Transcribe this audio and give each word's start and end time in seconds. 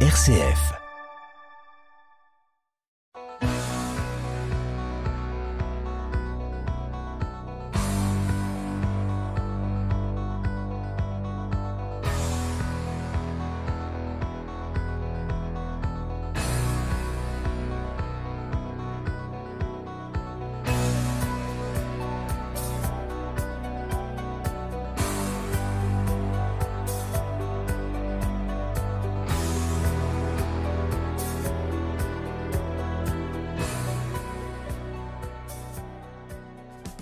RCF. 0.00 0.85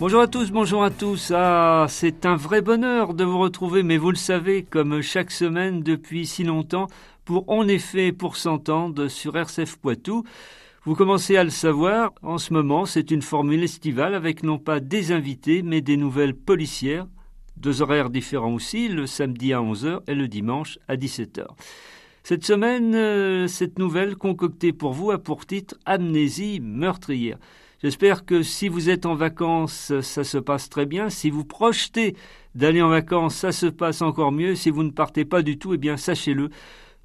Bonjour 0.05 0.21
à 0.21 0.27
tous, 0.27 0.51
bonjour 0.51 0.85
à 0.85 0.91
tous. 0.91 1.33
Ah, 1.35 1.87
c'est 1.89 2.27
un 2.27 2.37
vrai 2.37 2.61
bonheur 2.61 3.15
de 3.15 3.25
vous 3.25 3.39
retrouver, 3.39 3.83
mais 3.83 3.97
vous 3.97 4.11
le 4.11 4.17
savez, 4.17 4.63
comme 4.63 5.01
chaque 5.01 5.31
semaine 5.31 5.83
depuis 5.83 6.27
si 6.27 6.45
longtemps, 6.45 6.89
pour 7.25 7.49
En 7.49 7.67
effet 7.69 8.13
pour 8.13 8.37
s'entendre 8.37 9.09
sur 9.09 9.35
RCF 9.35 9.79
Poitou. 9.79 10.23
Vous 10.85 10.95
commencez 10.95 11.39
à 11.39 11.45
le 11.45 11.49
savoir, 11.49 12.13
en 12.21 12.37
ce 12.37 12.53
moment, 12.53 12.85
c'est 12.85 13.13
une 13.13 13.23
formule 13.23 13.65
estivale 13.65 14.15
avec 14.15 14.43
non 14.43 14.59
pas 14.59 14.79
des 14.79 15.11
invités, 15.11 15.63
mais 15.63 15.81
des 15.81 15.97
nouvelles 15.97 16.35
policières. 16.35 17.07
Deux 17.57 17.81
horaires 17.81 18.11
différents 18.11 18.53
aussi, 18.53 18.91
le 18.91 19.07
samedi 19.07 19.55
à 19.55 19.61
11h 19.61 20.01
et 20.07 20.15
le 20.15 20.29
dimanche 20.29 20.79
à 20.87 20.97
17h. 20.97 21.47
Cette 22.25 22.45
semaine, 22.45 22.95
euh, 22.95 23.49
cette 23.49 23.79
nouvelle 23.79 24.17
concoctée 24.17 24.75
pour 24.75 24.93
vous 24.93 25.13
a 25.13 25.19
pour 25.19 25.47
titre 25.47 25.77
Amnésie 25.87 26.61
meurtrière. 26.61 27.39
J'espère 27.85 28.25
que 28.25 28.43
si 28.43 28.69
vous 28.69 28.89
êtes 28.89 29.05
en 29.05 29.15
vacances, 29.15 29.93
ça 30.01 30.25
se 30.25 30.39
passe 30.39 30.71
très 30.71 30.87
bien. 30.87 31.11
Si 31.11 31.29
vous 31.29 31.45
projetez 31.45 32.17
d'aller 32.55 32.81
en 32.81 32.89
vacances, 32.89 33.35
ça 33.35 33.53
se 33.53 33.67
passe 33.67 34.01
encore 34.01 34.33
mieux. 34.33 34.55
Si 34.55 34.71
vous 34.71 34.83
ne 34.83 34.91
partez 34.91 35.27
pas 35.27 35.43
du 35.43 35.59
tout, 35.59 35.75
eh 35.75 35.77
bien 35.77 35.99
sachez-le, 35.99 36.49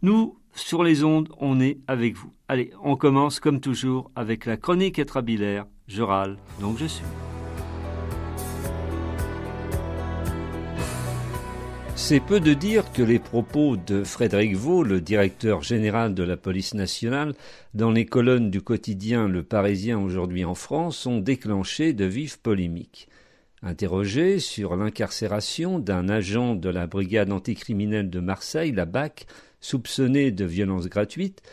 nous, 0.03 0.37
sur 0.53 0.85
les 0.85 1.03
ondes, 1.03 1.27
on 1.37 1.59
est 1.59 1.79
avec 1.89 2.15
vous. 2.15 2.31
Allez, 2.47 2.71
on 2.81 2.95
commence 2.95 3.41
comme 3.41 3.59
toujours 3.59 4.09
avec 4.15 4.45
la 4.45 4.55
chronique 4.55 4.99
étrabilaire. 4.99 5.65
Je 5.89 6.01
râle, 6.01 6.37
donc 6.61 6.77
je 6.77 6.85
suis. 6.85 7.03
C'est 12.01 12.21
peu 12.21 12.39
de 12.39 12.53
dire 12.53 12.91
que 12.91 13.03
les 13.03 13.19
propos 13.19 13.75
de 13.75 14.03
Frédéric 14.03 14.55
Vaux, 14.55 14.83
le 14.83 14.99
directeur 14.99 15.61
général 15.61 16.15
de 16.15 16.23
la 16.23 16.37
police 16.37 16.73
nationale, 16.73 17.35
dans 17.75 17.91
les 17.91 18.05
colonnes 18.05 18.49
du 18.49 18.61
quotidien 18.61 19.27
Le 19.27 19.43
Parisien 19.43 19.99
aujourd'hui 19.99 20.43
en 20.43 20.55
France, 20.55 21.05
ont 21.05 21.19
déclenché 21.19 21.93
de 21.93 22.05
vives 22.05 22.39
polémiques. 22.39 23.09
Interrogé 23.61 24.39
sur 24.39 24.75
l'incarcération 24.75 25.77
d'un 25.77 26.09
agent 26.09 26.55
de 26.55 26.69
la 26.69 26.87
brigade 26.87 27.31
anticriminelle 27.31 28.09
de 28.09 28.21
Marseille, 28.21 28.71
la 28.71 28.85
BAC, 28.85 29.27
soupçonné 29.59 30.31
de 30.31 30.45
violences 30.45 30.87
gratuites, 30.87 31.43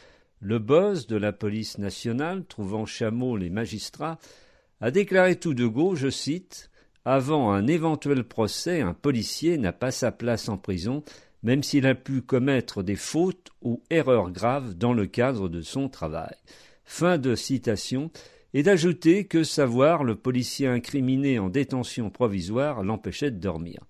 le 0.41 0.59
boss 0.59 1.07
de 1.07 1.17
la 1.17 1.33
police 1.33 1.77
nationale, 1.77 2.45
trouvant 2.47 2.87
chameau 2.87 3.37
les 3.37 3.51
magistrats, 3.51 4.19
a 4.81 4.91
déclaré 4.91 5.37
tout 5.37 5.55
de 5.55 5.67
go, 5.67 5.97
je 5.97 6.09
cite, 6.09 6.71
avant 7.07 7.53
un 7.53 7.69
éventuel 7.69 8.25
procès, 8.25 8.81
un 8.81 8.93
policier 8.93 9.59
n'a 9.59 9.73
pas 9.73 9.93
sa 9.93 10.11
place 10.11 10.49
en 10.49 10.59
prison, 10.59 11.05
même 11.45 11.63
s'il 11.63 11.87
a 11.87 11.95
pu 11.95 12.21
commettre 12.21 12.83
des 12.83 12.97
fautes 12.97 13.53
ou 13.63 13.81
erreurs 13.91 14.33
graves 14.33 14.75
dans 14.75 14.93
le 14.93 15.07
cadre 15.07 15.49
de 15.49 15.63
son 15.63 15.89
travail. 15.89 16.35
Fin 16.85 17.17
de 17.17 17.37
citation, 17.37 18.11
et 18.55 18.65
d'ajouter 18.65 19.27
que 19.27 19.45
savoir 19.45 20.03
le 20.03 20.17
policier 20.17 20.67
incriminé 20.67 21.39
en 21.39 21.49
détention 21.49 22.11
provisoire 22.11 22.83
l'empêchait 22.83 23.31
de 23.31 23.39
dormir. 23.39 23.87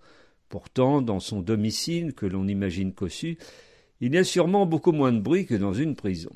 Pourtant, 0.50 1.00
dans 1.00 1.21
son 1.21 1.41
domicile, 1.41 2.12
que 2.12 2.27
l'on 2.27 2.47
imagine 2.47 2.93
cossu, 2.93 3.38
il 4.03 4.15
y 4.15 4.19
a 4.19 4.25
sûrement 4.25 4.66
beaucoup 4.66 4.93
moins 4.93 5.12
de 5.12 5.21
bruit 5.21 5.47
que 5.47 5.54
dans 5.54 5.72
une 5.72 5.97
prison. 5.97 6.33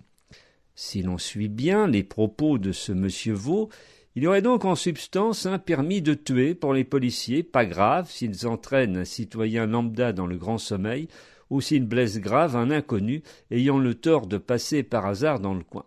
Si 0.75 1.03
l'on 1.03 1.19
suit 1.19 1.49
bien 1.49 1.87
les 1.87 2.05
propos 2.05 2.57
de 2.57 2.73
ce 2.73 2.93
monsieur 2.93 3.35
Vaux, 3.35 3.69
il 4.17 4.25
y 4.25 4.27
aurait 4.27 4.43
donc 4.43 4.65
en 4.65 4.75
substance 4.75 5.47
un 5.47 5.59
permis 5.59 6.03
de 6.03 6.15
tuer 6.15 6.55
pour 6.55 6.75
les 6.75 6.85
policiers, 6.85 7.43
pas 7.43 7.65
grave 7.65 8.11
s'ils 8.11 8.47
entraînent 8.47 8.97
un 8.97 9.05
citoyen 9.05 9.67
lambda 9.67 10.13
dans 10.13 10.27
le 10.27 10.37
grand 10.37 10.59
sommeil, 10.59 11.09
ou 11.49 11.61
s'ils 11.61 11.87
blessent 11.87 12.19
grave 12.19 12.57
un 12.57 12.71
inconnu 12.71 13.23
ayant 13.51 13.79
le 13.79 13.95
tort 13.95 14.27
de 14.27 14.39
passer 14.39 14.83
par 14.83 15.07
hasard 15.07 15.39
dans 15.39 15.55
le 15.55 15.63
coin. 15.63 15.85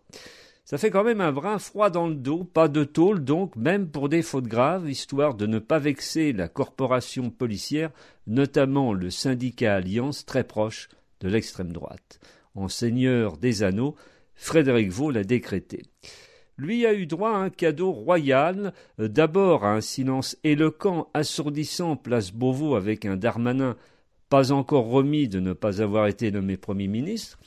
Ça 0.64 0.78
fait 0.78 0.90
quand 0.90 1.04
même 1.04 1.20
un 1.20 1.34
brin 1.34 1.60
froid 1.60 1.90
dans 1.90 2.08
le 2.08 2.16
dos, 2.16 2.46
pas 2.46 2.70
de 2.70 2.86
tôle 2.86 3.24
donc, 3.24 3.56
même 3.58 3.90
pour 3.90 4.08
des 4.08 4.22
fautes 4.22 4.48
graves, 4.48 4.90
histoire 4.90 5.36
de 5.36 5.46
ne 5.46 5.60
pas 5.60 5.80
vexer 5.80 6.32
la 6.32 6.48
corporation 6.48 7.30
policière, 7.30 7.92
notamment 8.28 8.94
le 8.94 9.10
syndicat 9.10 9.76
Alliance 9.76 10.26
très 10.26 10.46
proche 10.46 10.88
de 11.20 11.28
l'extrême 11.28 11.74
droite. 11.74 12.20
En 12.56 12.70
seigneur 12.70 13.38
des 13.38 13.64
anneaux, 13.64 13.96
Frédéric 14.36 14.90
Vaux 14.90 15.12
l'a 15.12 15.26
décrété 15.26 15.84
lui 16.58 16.86
a 16.86 16.94
eu 16.94 17.06
droit 17.06 17.32
à 17.32 17.38
un 17.38 17.50
cadeau 17.50 17.92
royal, 17.92 18.74
euh, 19.00 19.08
d'abord 19.08 19.66
à 19.66 19.74
un 19.74 19.82
silence 19.82 20.38
éloquent, 20.44 21.10
assourdissant 21.14 21.96
place 21.96 22.32
Beauvau 22.32 22.76
avec 22.76 23.06
un 23.06 23.18
Darmanin 23.18 23.76
pas 24.34 24.52
encore 24.52 24.88
remis 24.88 25.28
de 25.28 25.40
ne 25.40 25.54
pas 25.54 25.80
avoir 25.80 26.08
été 26.08 26.32
nommé 26.32 26.58
Premier 26.58 26.88
ministre, 26.88 27.38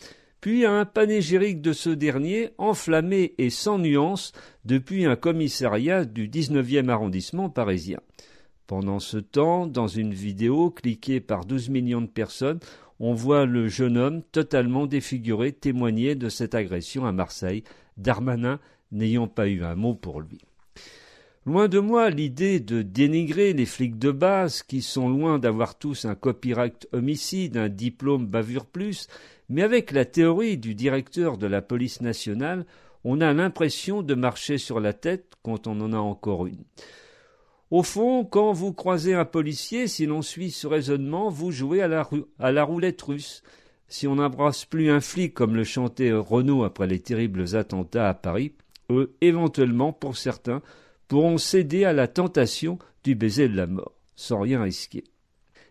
puis 0.41 0.65
à 0.65 0.73
un 0.73 0.85
panégyrique 0.85 1.61
de 1.61 1.73
ce 1.73 1.91
dernier, 1.91 2.51
enflammé 2.59 3.35
et 3.39 3.51
sans 3.51 3.79
nuance 3.81 4.31
depuis 4.65 5.05
un 5.05 5.17
commissariat 5.17 6.05
du 6.05 6.29
19e 6.29 6.89
arrondissement 6.89 7.51
parisien. 7.51 7.99
Pendant 8.69 9.01
ce 9.01 9.17
temps, 9.17 9.67
dans 9.67 9.89
une 9.89 10.15
vidéo 10.15 10.71
cliquée 10.71 11.19
par 11.19 11.45
12 11.45 11.71
millions 11.71 12.03
de 12.03 12.07
personnes, 12.07 12.61
on 13.01 13.15
voit 13.15 13.47
le 13.47 13.67
jeune 13.67 13.97
homme 13.97 14.23
totalement 14.23 14.87
défiguré 14.87 15.51
témoigner 15.51 16.15
de 16.15 16.29
cette 16.29 16.55
agression 16.55 17.05
à 17.05 17.11
Marseille. 17.11 17.65
Darmanin 17.97 18.61
n'ayant 18.93 19.29
pas 19.29 19.49
eu 19.49 19.65
un 19.65 19.75
mot 19.75 19.95
pour 19.95 20.21
lui. 20.21 20.41
Loin 21.47 21.69
de 21.69 21.79
moi 21.79 22.11
l'idée 22.11 22.59
de 22.59 22.83
dénigrer 22.83 23.53
les 23.53 23.67
flics 23.67 23.99
de 23.99 24.11
base 24.11 24.63
qui 24.65 24.83
sont 24.83 25.09
loin 25.09 25.39
d'avoir 25.39 25.79
tous 25.79 26.05
un 26.05 26.17
copyright 26.17 26.89
homicide, 26.93 27.57
un 27.57 27.69
diplôme 27.69 28.27
bavure 28.27 28.67
plus, 28.67 29.07
mais 29.49 29.63
avec 29.63 29.93
la 29.93 30.05
théorie 30.05 30.59
du 30.59 30.75
directeur 30.75 31.39
de 31.39 31.47
la 31.47 31.63
police 31.63 32.01
nationale, 32.01 32.67
on 33.05 33.21
a 33.21 33.33
l'impression 33.33 34.03
de 34.03 34.15
marcher 34.15 34.59
sur 34.59 34.81
la 34.81 34.93
tête 34.93 35.35
quand 35.43 35.69
on 35.69 35.81
en 35.81 35.93
a 35.93 35.99
encore 35.99 36.49
une. 36.49 36.65
Au 37.71 37.83
fond, 37.85 38.25
quand 38.25 38.53
vous 38.53 38.73
croisez 38.73 39.15
un 39.15 39.25
policier, 39.25 39.87
si 39.87 40.07
l'on 40.07 40.23
suit 40.23 40.51
ce 40.51 40.67
raisonnement, 40.67 41.31
vous 41.31 41.53
jouez 41.53 41.83
à 41.83 41.89
la, 41.89 42.65
roulette 42.65 43.03
russe. 43.03 43.43
Si 43.89 44.09
on 44.09 44.17
n'embrasse 44.17 44.65
plus 44.65 44.91
un 44.91 45.01
flic 45.01 45.35
comme 45.35 45.55
le 45.55 45.65
chantait 45.65 46.13
Renaud 46.13 46.65
après 46.65 46.89
les 46.89 46.99
terribles 46.99 47.57
attentats 47.57 48.09
à 48.09 48.15
Paris, 48.15 48.55
eux, 48.91 49.17
éventuellement, 49.21 49.93
pour 49.93 50.17
certains, 50.17 50.63
pourront 51.09 51.39
céder 51.39 51.85
à 51.85 51.93
la 51.93 52.09
tentation 52.09 52.79
du 53.05 53.15
baiser 53.15 53.49
de 53.49 53.57
la 53.57 53.67
mort, 53.67 53.95
sans 54.17 54.41
rien 54.41 54.63
risquer. 54.63 55.05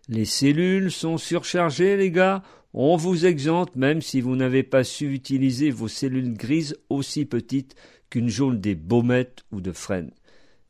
Les 0.07 0.25
cellules 0.25 0.91
sont 0.91 1.17
surchargées, 1.17 1.97
les 1.97 2.11
gars. 2.11 2.43
On 2.73 2.95
vous 2.95 3.25
exempte 3.25 3.75
même 3.75 4.01
si 4.01 4.21
vous 4.21 4.35
n'avez 4.35 4.63
pas 4.63 4.83
su 4.83 5.13
utiliser 5.13 5.71
vos 5.71 5.87
cellules 5.87 6.33
grises 6.33 6.77
aussi 6.89 7.25
petites 7.25 7.75
qu'une 8.09 8.29
jaune 8.29 8.59
des 8.59 8.75
baumettes 8.75 9.43
ou 9.51 9.61
de 9.61 9.71
frênes. 9.71 10.11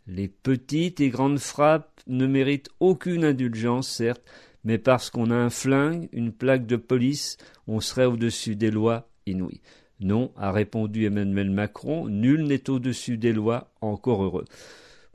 Les 0.08 0.28
petites 0.28 1.02
et 1.02 1.10
grandes 1.10 1.40
frappes 1.40 2.00
ne 2.08 2.28
méritent 2.28 2.70
aucune 2.80 3.26
indulgence, 3.26 3.90
certes, 3.90 4.24
mais 4.64 4.78
parce 4.78 5.10
qu'on 5.10 5.32
a 5.32 5.36
un 5.36 5.50
flingue, 5.50 6.08
une 6.12 6.32
plaque 6.32 6.66
de 6.66 6.76
police, 6.76 7.38
on 7.68 7.80
serait 7.80 8.06
au-dessus 8.06 8.56
des 8.56 8.72
lois 8.72 9.10
inouïes. 9.26 9.62
Non, 10.02 10.32
a 10.36 10.52
répondu 10.52 11.06
Emmanuel 11.06 11.50
Macron, 11.50 12.08
nul 12.08 12.44
n'est 12.44 12.70
au-dessus 12.70 13.18
des 13.18 13.34
lois, 13.34 13.72
encore 13.82 14.24
heureux. 14.24 14.46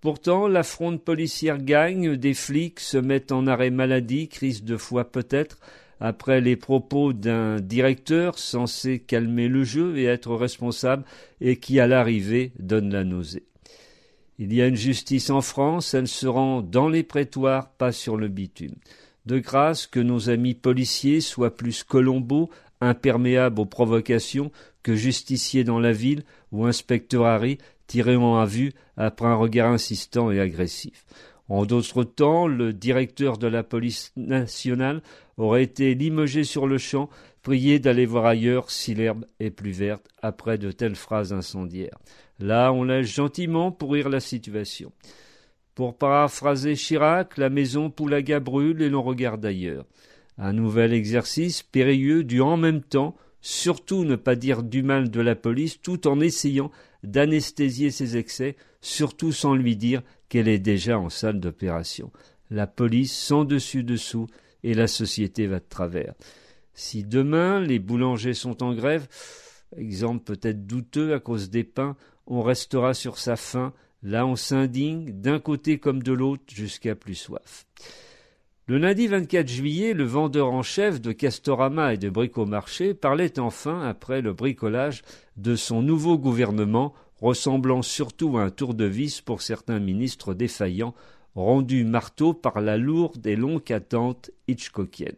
Pourtant, 0.00 0.48
la 0.48 0.62
fronde 0.62 1.02
policière 1.02 1.58
gagne, 1.58 2.16
des 2.16 2.32
flics 2.32 2.80
se 2.80 2.96
mettent 2.96 3.32
en 3.32 3.46
arrêt 3.46 3.70
maladie, 3.70 4.28
crise 4.28 4.64
de 4.64 4.78
foi 4.78 5.04
peut-être, 5.04 5.58
après 6.00 6.40
les 6.40 6.56
propos 6.56 7.12
d'un 7.12 7.60
directeur 7.60 8.38
censé 8.38 8.98
calmer 8.98 9.48
le 9.48 9.64
jeu 9.64 9.98
et 9.98 10.04
être 10.04 10.34
responsable, 10.34 11.04
et 11.42 11.56
qui 11.56 11.78
à 11.78 11.86
l'arrivée 11.86 12.52
donne 12.58 12.90
la 12.90 13.04
nausée. 13.04 13.44
Il 14.38 14.54
y 14.54 14.62
a 14.62 14.66
une 14.66 14.76
justice 14.76 15.28
en 15.28 15.42
France, 15.42 15.92
elle 15.92 16.08
se 16.08 16.26
rend 16.26 16.62
dans 16.62 16.88
les 16.88 17.02
prétoires, 17.02 17.68
pas 17.72 17.92
sur 17.92 18.16
le 18.16 18.28
bitume. 18.28 18.76
De 19.26 19.38
grâce 19.38 19.86
que 19.86 20.00
nos 20.00 20.30
amis 20.30 20.54
policiers 20.54 21.20
soient 21.20 21.54
plus 21.54 21.84
Colombo, 21.84 22.48
imperméables 22.80 23.60
aux 23.60 23.66
provocations, 23.66 24.50
que 24.82 24.94
justicier 24.94 25.64
dans 25.64 25.78
la 25.78 25.92
ville 25.92 26.22
ou 26.52 26.64
inspecteur 26.64 27.26
Harry 27.26 27.58
tirant 27.86 28.38
à 28.38 28.46
vue 28.46 28.72
après 28.96 29.26
un 29.26 29.34
regard 29.34 29.70
insistant 29.72 30.30
et 30.30 30.40
agressif. 30.40 31.04
En 31.48 31.66
d'autres 31.66 32.04
temps, 32.04 32.46
le 32.46 32.72
directeur 32.72 33.36
de 33.36 33.48
la 33.48 33.64
police 33.64 34.12
nationale 34.16 35.02
aurait 35.36 35.64
été 35.64 35.94
limogé 35.94 36.44
sur 36.44 36.68
le 36.68 36.78
champ 36.78 37.10
Priez 37.42 37.78
d'aller 37.78 38.04
voir 38.04 38.26
ailleurs 38.26 38.70
si 38.70 38.94
l'herbe 38.94 39.24
est 39.38 39.50
plus 39.50 39.70
verte 39.70 40.06
après 40.20 40.58
de 40.58 40.72
telles 40.72 40.96
phrases 40.96 41.32
incendiaires. 41.32 41.98
Là, 42.38 42.72
on 42.72 42.84
laisse 42.84 43.06
gentiment 43.06 43.72
pourrir 43.72 44.10
la 44.10 44.20
situation. 44.20 44.92
Pour 45.74 45.96
paraphraser 45.96 46.74
Chirac, 46.74 47.38
la 47.38 47.48
maison 47.48 47.88
Poulaga 47.88 48.40
brûle 48.40 48.82
et 48.82 48.90
l'on 48.90 49.02
regarde 49.02 49.44
ailleurs. 49.46 49.86
Un 50.42 50.54
nouvel 50.54 50.94
exercice 50.94 51.62
périlleux 51.62 52.24
du 52.24 52.40
en 52.40 52.56
même 52.56 52.80
temps, 52.80 53.14
surtout 53.42 54.04
ne 54.04 54.16
pas 54.16 54.36
dire 54.36 54.62
du 54.62 54.82
mal 54.82 55.10
de 55.10 55.20
la 55.20 55.36
police 55.36 55.82
tout 55.82 56.08
en 56.08 56.18
essayant 56.18 56.70
d'anesthésier 57.02 57.90
ses 57.90 58.16
excès, 58.16 58.56
surtout 58.80 59.32
sans 59.32 59.54
lui 59.54 59.76
dire 59.76 60.00
qu'elle 60.30 60.48
est 60.48 60.58
déjà 60.58 60.98
en 60.98 61.10
salle 61.10 61.40
d'opération. 61.40 62.10
La 62.50 62.66
police 62.66 63.12
sans 63.12 63.44
dessus 63.44 63.84
dessous 63.84 64.28
et 64.62 64.72
la 64.72 64.86
société 64.86 65.46
va 65.46 65.58
de 65.58 65.68
travers. 65.68 66.14
Si 66.72 67.04
demain 67.04 67.60
les 67.60 67.78
boulangers 67.78 68.32
sont 68.32 68.62
en 68.62 68.72
grève, 68.72 69.08
exemple 69.76 70.24
peut-être 70.24 70.66
douteux 70.66 71.12
à 71.12 71.20
cause 71.20 71.50
des 71.50 71.64
pains, 71.64 71.96
on 72.26 72.40
restera 72.40 72.94
sur 72.94 73.18
sa 73.18 73.36
faim, 73.36 73.74
là 74.02 74.26
on 74.26 74.36
s'indigne, 74.36 75.12
d'un 75.12 75.38
côté 75.38 75.78
comme 75.78 76.02
de 76.02 76.12
l'autre, 76.12 76.44
jusqu'à 76.48 76.94
plus 76.94 77.14
soif. 77.14 77.66
Le 78.66 78.78
lundi 78.78 79.08
24 79.08 79.48
juillet, 79.48 79.94
le 79.94 80.04
vendeur 80.04 80.52
en 80.52 80.62
chef 80.62 81.00
de 81.00 81.10
Castorama 81.10 81.94
et 81.94 81.96
de 81.96 82.08
Bricomarché 82.08 82.94
parlait 82.94 83.40
enfin, 83.40 83.82
après 83.82 84.20
le 84.20 84.32
bricolage, 84.32 85.02
de 85.36 85.56
son 85.56 85.82
nouveau 85.82 86.18
gouvernement, 86.18 86.94
ressemblant 87.20 87.82
surtout 87.82 88.38
à 88.38 88.42
un 88.42 88.50
tour 88.50 88.74
de 88.74 88.84
vis 88.84 89.20
pour 89.20 89.42
certains 89.42 89.80
ministres 89.80 90.34
défaillants, 90.34 90.94
rendu 91.34 91.84
marteau 91.84 92.32
par 92.32 92.60
la 92.60 92.76
lourde 92.76 93.26
et 93.26 93.36
longue 93.36 93.72
attente 93.72 94.30
hitchcockienne. 94.46 95.16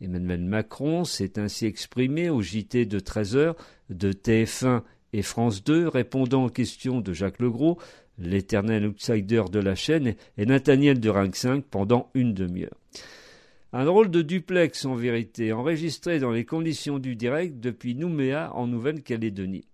Emmanuel 0.00 0.42
Macron 0.42 1.04
s'est 1.04 1.38
ainsi 1.38 1.66
exprimé 1.66 2.28
au 2.28 2.42
JT 2.42 2.84
de 2.84 2.98
13 2.98 3.36
heures 3.36 3.56
de 3.88 4.12
TF1 4.12 4.82
et 5.12 5.22
France 5.22 5.62
2, 5.62 5.88
répondant 5.88 6.46
aux 6.46 6.50
questions 6.50 7.00
de 7.00 7.12
Jacques 7.12 7.38
Legros, 7.38 7.78
l'éternel 8.18 8.86
outsider 8.86 9.44
de 9.50 9.58
la 9.58 9.74
chaîne, 9.74 10.14
et 10.38 10.46
Nathaniel 10.46 11.00
de 11.00 11.10
Ring 11.10 11.34
5 11.34 11.64
pendant 11.64 12.10
une 12.14 12.34
demi-heure. 12.34 12.78
Un 13.72 13.84
drôle 13.84 14.10
de 14.10 14.22
duplex 14.22 14.84
en 14.84 14.94
vérité, 14.94 15.52
enregistré 15.52 16.20
dans 16.20 16.30
les 16.30 16.44
conditions 16.44 17.00
du 17.00 17.16
direct 17.16 17.58
depuis 17.58 17.96
Nouméa 17.96 18.52
en 18.54 18.68
Nouvelle-Calédonie. 18.68 19.66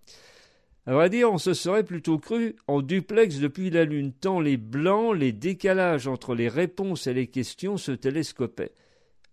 À 0.87 0.93
vrai 0.93 1.11
dire, 1.11 1.31
on 1.31 1.37
se 1.37 1.53
serait 1.53 1.83
plutôt 1.83 2.17
cru 2.17 2.55
en 2.65 2.81
duplex 2.81 3.37
depuis 3.37 3.69
la 3.69 3.85
Lune, 3.85 4.13
tant 4.13 4.39
les 4.39 4.57
blancs, 4.57 5.15
les 5.15 5.31
décalages 5.31 6.07
entre 6.07 6.33
les 6.33 6.49
réponses 6.49 7.05
et 7.05 7.13
les 7.13 7.27
questions 7.27 7.77
se 7.77 7.91
télescopaient. 7.91 8.71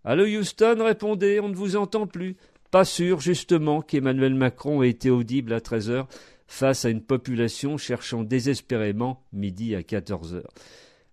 Allô 0.05 0.27
Houston, 0.27 0.77
répondez, 0.85 1.41
on 1.41 1.49
ne 1.49 1.55
vous 1.55 1.77
entend 1.77 2.07
plus. 2.07 2.37
Pas 2.71 2.85
sûr, 2.85 3.21
justement, 3.21 3.81
qu'Emmanuel 3.81 4.35
Macron 4.35 4.83
ait 4.83 4.91
été 4.91 5.09
audible 5.09 5.55
à 5.55 5.63
13 5.63 5.91
heures 5.91 6.09
face 6.49 6.85
à 6.85 6.91
une 6.91 7.03
population 7.03 7.77
cherchant 7.77 8.25
désespérément 8.25 9.23
midi 9.33 9.77
à 9.77 9.83
14 9.85 10.35
heures. 10.35 10.53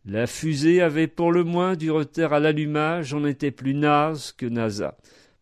La 0.05 0.27
fusée 0.27 0.81
avait 0.81 1.07
pour 1.07 1.31
le 1.31 1.43
moins 1.43 1.75
du 1.75 1.91
retard 1.91 2.33
à 2.33 2.39
l'allumage, 2.39 3.13
on 3.13 3.25
était 3.25 3.51
plus 3.51 3.73
naze 3.73 4.31
que 4.31 4.45
NASA. 4.45 4.97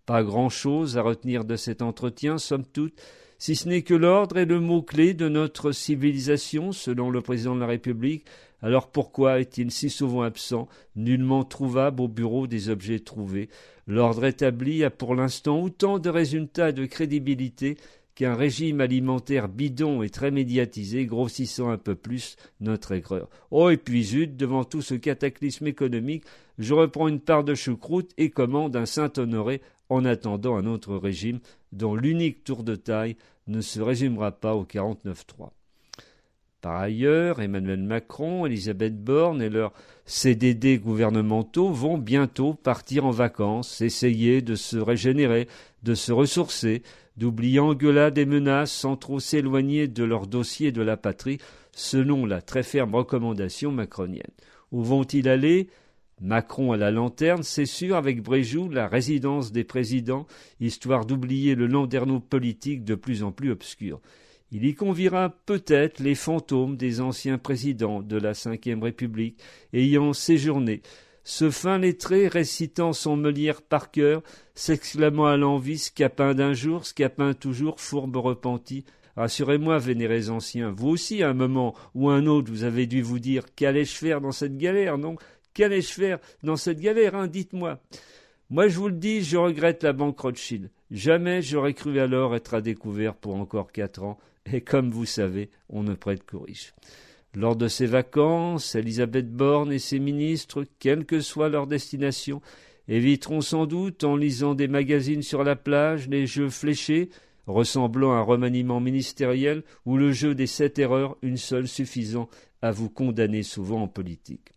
Pas 0.06 0.24
grand-chose 0.24 0.98
à 0.98 1.02
retenir 1.02 1.46
de 1.46 1.56
cet 1.56 1.82
entretien, 1.82 2.38
somme 2.38 2.66
toute, 2.66 3.00
si 3.38 3.56
ce 3.56 3.68
n'est 3.68 3.82
que 3.82 3.94
l'ordre 3.94 4.38
est 4.38 4.46
le 4.46 4.60
mot-clé 4.60 5.14
de 5.14 5.30
notre 5.30 5.72
civilisation, 5.72 6.72
selon 6.72 7.10
le 7.10 7.22
président 7.22 7.56
de 7.56 7.60
la 7.60 7.68
République, 7.68 8.26
alors 8.62 8.90
pourquoi 8.90 9.42
est-il 9.42 9.70
si 9.72 9.90
souvent 9.90 10.22
absent, 10.22 10.70
nullement 10.96 11.44
trouvable 11.44 12.02
au 12.02 12.08
bureau 12.08 12.48
des 12.48 12.70
objets 12.70 13.00
trouvés? 13.00 13.50
L'ordre 13.86 14.24
établi 14.24 14.86
a 14.86 14.90
pour 14.90 15.14
l'instant 15.14 15.62
autant 15.62 16.00
de 16.00 16.10
résultats 16.10 16.70
et 16.70 16.74
de 16.74 16.86
crédibilité 16.86 17.78
qu'un 18.16 18.36
régime 18.36 18.82
alimentaire 18.82 19.48
bidon 19.48 20.04
et 20.04 20.10
très 20.10 20.32
médiatisé, 20.32 21.06
grossissant 21.06 21.70
un 21.70 21.78
peu 21.78 21.96
plus 21.96 22.36
notre 22.60 22.92
aigreur. 22.92 23.30
Oh, 23.52 23.70
et 23.70 23.78
puis 23.78 24.04
zut, 24.04 24.38
devant 24.38 24.64
tout 24.64 24.82
ce 24.82 24.96
cataclysme 24.96 25.68
économique, 25.68 26.26
je 26.58 26.74
reprends 26.74 27.08
une 27.08 27.20
part 27.20 27.44
de 27.44 27.56
choucroute 27.56 28.12
et 28.18 28.30
commande 28.30 28.76
un 28.76 28.86
Saint-Honoré 28.86 29.62
en 29.90 30.06
attendant 30.06 30.56
un 30.56 30.66
autre 30.66 30.96
régime 30.96 31.40
dont 31.72 31.96
l'unique 31.96 32.44
tour 32.44 32.64
de 32.64 32.76
taille 32.76 33.18
ne 33.48 33.62
se 33.62 33.82
résumera 33.82 34.32
pas 34.32 34.56
au 34.56 34.64
49-3. 34.64 35.50
Par 36.62 36.80
ailleurs, 36.80 37.42
Emmanuel 37.42 37.84
Macron, 37.84 38.46
Elisabeth 38.46 39.04
Borne 39.04 39.42
et 39.42 39.50
leurs 39.50 39.74
CDD 40.06 40.78
gouvernementaux 40.78 41.70
vont 41.72 41.98
bientôt 41.98 42.54
partir 42.54 43.06
en 43.06 43.12
vacances, 43.12 43.82
essayer 43.82 44.42
de 44.42 44.56
se 44.56 44.78
régénérer, 44.78 45.50
de 45.84 45.94
se 45.94 46.14
ressourcer, 46.14 46.82
d'oublier 47.18 47.60
engueulades 47.60 48.18
et 48.18 48.26
menaces 48.26 48.72
sans 48.72 48.96
trop 48.96 49.20
s'éloigner 49.20 49.88
de 49.88 50.04
leur 50.04 50.28
dossier 50.28 50.72
de 50.72 50.82
la 50.82 50.98
patrie, 50.98 51.38
selon 51.72 52.26
la 52.26 52.42
très 52.42 52.64
ferme 52.64 52.96
recommandation 52.96 53.72
macronienne. 53.72 54.32
Où 54.72 54.84
vont-ils 54.84 55.28
aller? 55.28 55.70
Macron 56.22 56.72
à 56.72 56.78
la 56.78 56.92
lanterne, 56.92 57.44
c'est 57.44 57.66
sûr, 57.66 57.96
avec 57.96 58.22
Bréjou, 58.22 58.70
la 58.70 58.88
résidence 58.88 59.52
des 59.52 59.64
présidents, 59.64 60.26
histoire 60.60 61.06
d'oublier 61.06 61.56
le 61.56 61.68
landerneau 61.68 62.20
politique 62.20 62.84
de 62.84 62.96
plus 62.96 63.24
en 63.24 63.32
plus 63.32 63.52
obscur. 63.52 64.00
Il 64.52 64.66
y 64.66 64.76
conviera 64.76 65.30
peut-être 65.30 66.00
les 66.00 66.16
fantômes 66.16 66.78
des 66.78 67.02
anciens 67.02 67.40
présidents 67.40 68.02
de 68.02 68.18
la 68.18 68.34
Ve 68.34 68.82
République 68.82 69.40
ayant 69.74 70.14
séjourné, 70.14 70.82
ce 71.24 71.50
fin 71.50 71.78
lettré 71.78 72.28
récitant 72.28 72.94
son 72.94 73.16
Molière 73.16 73.62
par 73.62 73.92
cœur, 73.92 74.22
s'exclamant 74.56 75.26
à 75.26 75.38
l'envie 75.38 75.78
Scapin 75.78 76.34
d'un 76.34 76.54
jour, 76.54 76.86
Scapin 76.86 77.34
toujours, 77.34 77.80
fourbe 77.80 78.18
repenti. 78.18 78.86
Rassurez-moi, 79.16 79.78
vénérés 79.78 80.30
anciens, 80.30 80.72
vous 80.72 80.90
aussi, 80.90 81.24
à 81.24 81.30
un 81.30 81.34
moment 81.34 81.76
ou 81.94 82.10
un 82.10 82.26
autre, 82.26 82.52
vous 82.52 82.64
avez 82.64 82.88
dû 82.88 83.02
vous 83.02 83.20
dire 83.20 83.46
Qu'allais-je 83.56 83.96
faire 83.96 84.22
dans 84.22 84.32
cette 84.32 84.58
galère, 84.58 84.98
non? 84.98 85.16
Qu'allais-je 85.54 85.94
faire 85.94 86.20
dans 86.42 86.56
cette 86.56 86.80
galère, 86.80 87.16
hein 87.16 87.28
Dites-moi. 87.28 87.80
Moi, 88.50 88.68
je 88.68 88.78
vous 88.78 88.88
le 88.90 88.96
dis, 88.96 89.24
je 89.24 89.38
regrette 89.38 89.84
la 89.84 89.94
banque 89.94 90.20
Rothschild. 90.20 90.70
Jamais 90.92 91.42
j'aurais 91.42 91.74
cru 91.74 92.00
alors 92.00 92.36
être 92.36 92.54
à 92.56 92.62
découvert 92.62 93.16
pour 93.16 93.36
encore 93.36 93.72
quatre 93.72 94.04
ans 94.04 94.20
et 94.52 94.62
comme 94.62 94.92
vous 94.92 95.06
savez, 95.06 95.50
on 95.70 95.84
ne 95.84 95.94
prête 95.94 96.24
qu'aux 96.26 96.42
riches. 96.42 96.74
Lors 97.36 97.56
de 97.56 97.68
ces 97.68 97.86
vacances, 97.86 98.76
Elisabeth 98.76 99.32
Borne 99.32 99.72
et 99.72 99.80
ses 99.80 100.00
ministres, 100.00 100.66
quelle 100.80 101.06
que 101.06 101.20
soit 101.20 101.50
leur 101.50 101.68
destination, 101.68 102.42
éviteront 102.88 103.42
sans 103.42 103.66
doute, 103.66 104.04
en 104.04 104.16
lisant 104.16 104.54
des 104.54 104.68
magazines 104.68 105.24
sur 105.24 105.44
la 105.44 105.56
plage, 105.56 106.08
les 106.08 106.28
jeux 106.28 106.50
fléchés, 106.50 107.10
ressemblant 107.48 108.14
à 108.14 108.18
un 108.18 108.22
remaniement 108.22 108.80
ministériel, 108.80 109.64
ou 109.86 109.98
le 109.98 110.12
jeu 110.12 110.36
des 110.36 110.48
sept 110.48 110.78
erreurs, 110.80 111.18
une 111.22 111.38
seule 111.38 111.68
suffisant 111.68 112.30
à 112.62 112.72
vous 112.72 112.90
condamner 112.90 113.44
souvent 113.44 113.84
en 113.84 113.88
politique. 113.88 114.52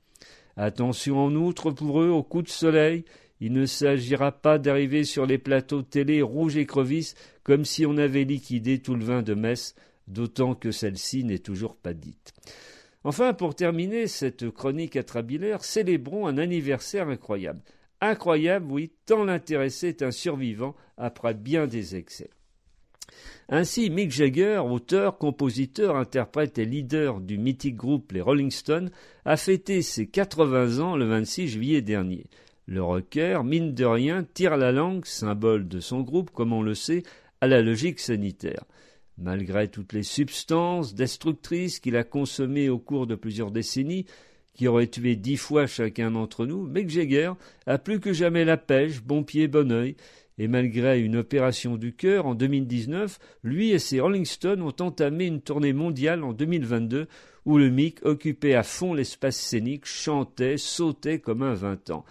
Attention 0.56 1.18
en 1.18 1.35
outre 1.35 1.71
pour 1.71 2.00
eux 2.00 2.09
au 2.09 2.23
coup 2.23 2.42
de 2.42 2.49
soleil 2.49 3.04
il 3.40 3.52
ne 3.52 3.66
s'agira 3.66 4.33
pas 4.33 4.59
d'arriver 4.59 5.04
sur 5.04 5.26
les 5.26 5.38
plateaux 5.38 5.83
télé 5.83 6.23
rouges 6.23 6.56
et 6.56 6.66
crevisses 6.66 7.14
comme 7.42 7.64
si 7.64 7.85
on 7.85 7.97
avait 7.97 8.25
liquidé 8.25 8.78
tout 8.78 8.95
le 8.95 9.04
vin 9.04 9.23
de 9.23 9.35
Metz, 9.35 9.75
d'autant 10.09 10.55
que 10.55 10.71
celle-ci 10.71 11.25
n'est 11.25 11.39
toujours 11.39 11.77
pas 11.77 11.95
dite. 11.95 12.33
Enfin, 13.05 13.35
pour 13.35 13.55
terminer 13.55 14.09
cette 14.09 14.51
chronique 14.51 14.97
atrabilaire, 14.97 15.63
célébrons 15.63 16.27
un 16.27 16.39
anniversaire 16.39 17.09
incroyable. 17.09 17.61
Incroyable, 18.01 18.67
oui, 18.71 18.93
tant 19.07 19.25
l'intéressé 19.25 19.89
est 19.89 20.03
un 20.03 20.11
survivant 20.11 20.75
après 20.97 21.35
bien 21.35 21.67
des 21.67 21.97
excès. 21.97 22.31
Ainsi, 23.49 23.91
Mick 23.91 24.11
Jagger, 24.11 24.59
auteur, 24.59 25.19
compositeur, 25.19 25.97
interprète 25.97 26.59
et 26.59 26.65
leader 26.65 27.21
du 27.21 27.39
mythique 27.39 27.77
groupe 27.77 28.11
les 28.11 28.21
Rolling 28.21 28.51
Stones, 28.51 28.91
a 29.25 29.37
fêté 29.37 29.83
ses 29.83 30.09
80 30.09 30.81
ans 30.81 30.97
le 30.97 31.07
26 31.07 31.49
juillet 31.49 31.83
dernier. 31.83 32.27
Le 32.67 32.83
rocker, 32.83 33.45
mine 33.45 33.73
de 33.73 33.85
rien, 33.85 34.25
tire 34.25 34.57
la 34.57 34.73
langue, 34.73 35.05
symbole 35.05 35.69
de 35.69 35.79
son 35.79 36.01
groupe, 36.01 36.31
comme 36.33 36.53
on 36.53 36.63
le 36.63 36.75
sait, 36.75 37.05
à 37.41 37.47
la 37.47 37.63
logique 37.63 38.01
sanitaire. 38.01 38.65
Malgré 39.18 39.68
toutes 39.68 39.92
les 39.92 40.02
substances 40.02 40.94
destructrices 40.94 41.80
qu'il 41.80 41.96
a 41.96 42.04
consommées 42.04 42.68
au 42.68 42.78
cours 42.78 43.06
de 43.06 43.14
plusieurs 43.14 43.50
décennies, 43.50 44.06
qui 44.54 44.68
auraient 44.68 44.87
tué 44.87 45.16
dix 45.16 45.37
fois 45.37 45.66
chacun 45.66 46.11
d'entre 46.11 46.46
nous, 46.46 46.66
Mick 46.66 46.88
Jagger 46.88 47.32
a 47.66 47.78
plus 47.78 48.00
que 48.00 48.12
jamais 48.12 48.44
la 48.44 48.56
pêche, 48.56 49.02
bon 49.02 49.23
pied, 49.23 49.49
bon 49.49 49.70
oeil, 49.70 49.96
et 50.38 50.49
malgré 50.49 51.00
une 51.00 51.16
opération 51.16 51.76
du 51.76 51.94
cœur 51.94 52.26
en 52.26 52.35
2019, 52.35 53.18
lui 53.42 53.70
et 53.70 53.78
ses 53.78 54.00
Rolling 54.00 54.26
Stones 54.26 54.62
ont 54.62 54.75
entamé 54.80 55.26
une 55.26 55.40
tournée 55.40 55.73
mondiale 55.73 56.25
en 56.25 56.32
2022 56.32 57.06
où 57.46 57.58
le 57.58 57.70
Mick 57.70 58.04
occupait 58.04 58.54
à 58.54 58.62
fond 58.62 58.92
l'espace 58.92 59.37
scénique, 59.37 59.87
chantait, 59.87 60.58
sautait 60.58 61.20
comme 61.20 61.42
un 61.42 61.54
vingt 61.54 61.90
ans. 61.90 62.04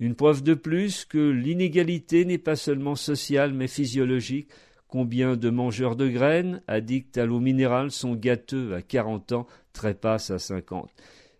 Une 0.00 0.16
preuve 0.16 0.42
de 0.42 0.54
plus 0.54 1.04
que 1.04 1.30
l'inégalité 1.30 2.24
n'est 2.24 2.36
pas 2.36 2.56
seulement 2.56 2.96
sociale 2.96 3.52
mais 3.54 3.68
physiologique. 3.68 4.48
Combien 4.92 5.36
de 5.36 5.48
mangeurs 5.48 5.96
de 5.96 6.06
graines, 6.06 6.60
addicts 6.68 7.16
à 7.16 7.24
l'eau 7.24 7.40
minérale, 7.40 7.90
sont 7.90 8.14
gâteux 8.14 8.74
à 8.74 8.82
40 8.82 9.32
ans, 9.32 9.46
trépassent 9.72 10.30
à 10.30 10.38
50. 10.38 10.90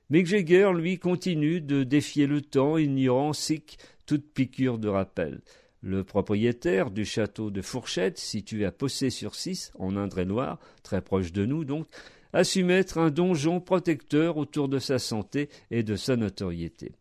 Mick 0.09 0.27
Jagger, 0.27 0.71
lui, 0.75 0.99
continue 0.99 1.61
de 1.61 1.83
défier 1.83 2.27
le 2.27 2.41
temps, 2.41 2.79
ignorant 2.79 3.35
sic 3.35 3.77
toute 4.07 4.33
piqûre 4.33 4.79
de 4.79 4.89
rappel. 4.89 5.43
Le 5.83 6.03
propriétaire 6.03 6.91
du 6.91 7.05
château 7.05 7.51
de 7.51 7.61
Fourchette, 7.61 8.17
situé 8.17 8.65
à 8.65 8.73
Possé-sur-Cisse, 8.73 9.71
en 9.79 9.99
Indre-et-Loire, 9.99 10.59
très 10.83 11.03
proche 11.03 11.31
de 11.31 11.45
nous 11.45 11.67
donc, 11.67 11.87
a 12.33 12.45
su 12.45 12.65
mettre 12.65 12.97
un 12.97 13.11
donjon 13.11 13.61
protecteur 13.61 14.39
autour 14.39 14.71
de 14.71 14.79
sa 14.79 14.99
santé 14.99 15.51
et 15.71 15.83
de 15.83 15.97
sa 15.97 16.17
notoriété. 16.17 16.93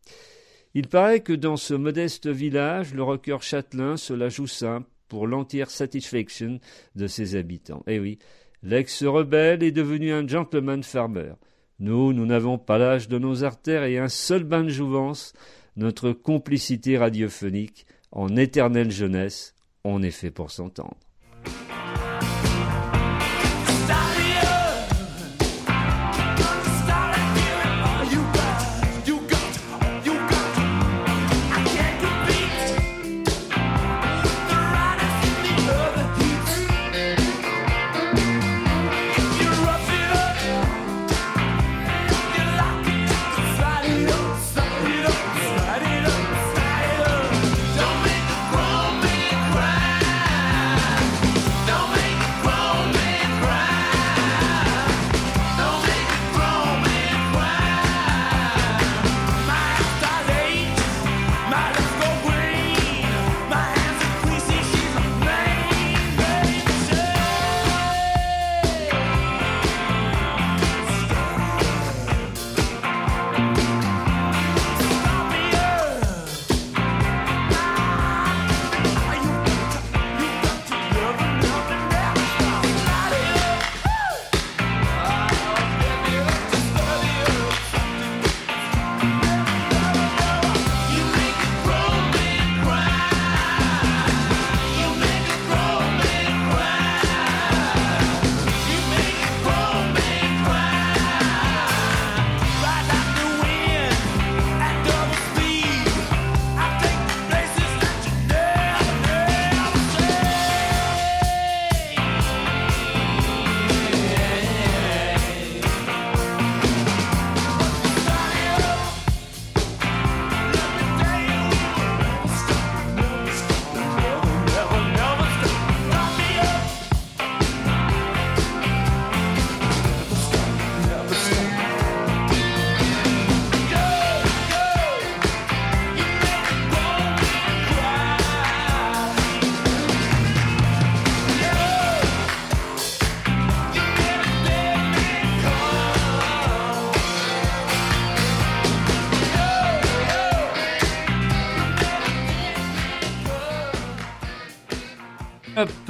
Il 0.74 0.90
paraît 0.90 1.22
que 1.22 1.32
dans 1.32 1.56
ce 1.56 1.74
modeste 1.74 2.28
village, 2.28 2.94
le 2.94 3.04
rocker 3.04 3.42
châtelain 3.42 3.96
se 3.96 4.12
la 4.12 4.28
joue 4.28 4.48
simple 4.48 4.90
pour 5.12 5.28
l'entière 5.28 5.70
satisfaction 5.70 6.62
de 6.96 7.06
ses 7.06 7.36
habitants. 7.36 7.84
Eh 7.86 8.00
oui, 8.00 8.18
l'ex-rebelle 8.64 9.62
est 9.62 9.74
devenu 9.74 10.14
un 10.14 10.26
gentleman 10.26 10.84
farmer. 10.84 11.34
Nous, 11.80 12.14
nous 12.14 12.26
n'avons 12.26 12.58
pas 12.58 12.78
l'âge 12.78 13.10
de 13.10 13.20
nos 13.20 13.44
artères 13.44 13.84
et 13.84 13.98
un 13.98 14.08
seul 14.08 14.46
bain 14.46 14.64
de 14.64 14.70
jouvence, 14.70 15.34
notre 15.76 16.14
complicité 16.14 16.98
radiophonique, 16.98 17.86
en 18.14 18.38
éternelle 18.38 18.90
jeunesse, 18.90 19.54
on 19.84 20.02
est 20.02 20.12
fait 20.12 20.32
pour 20.32 20.50
s'entendre. 20.50 20.96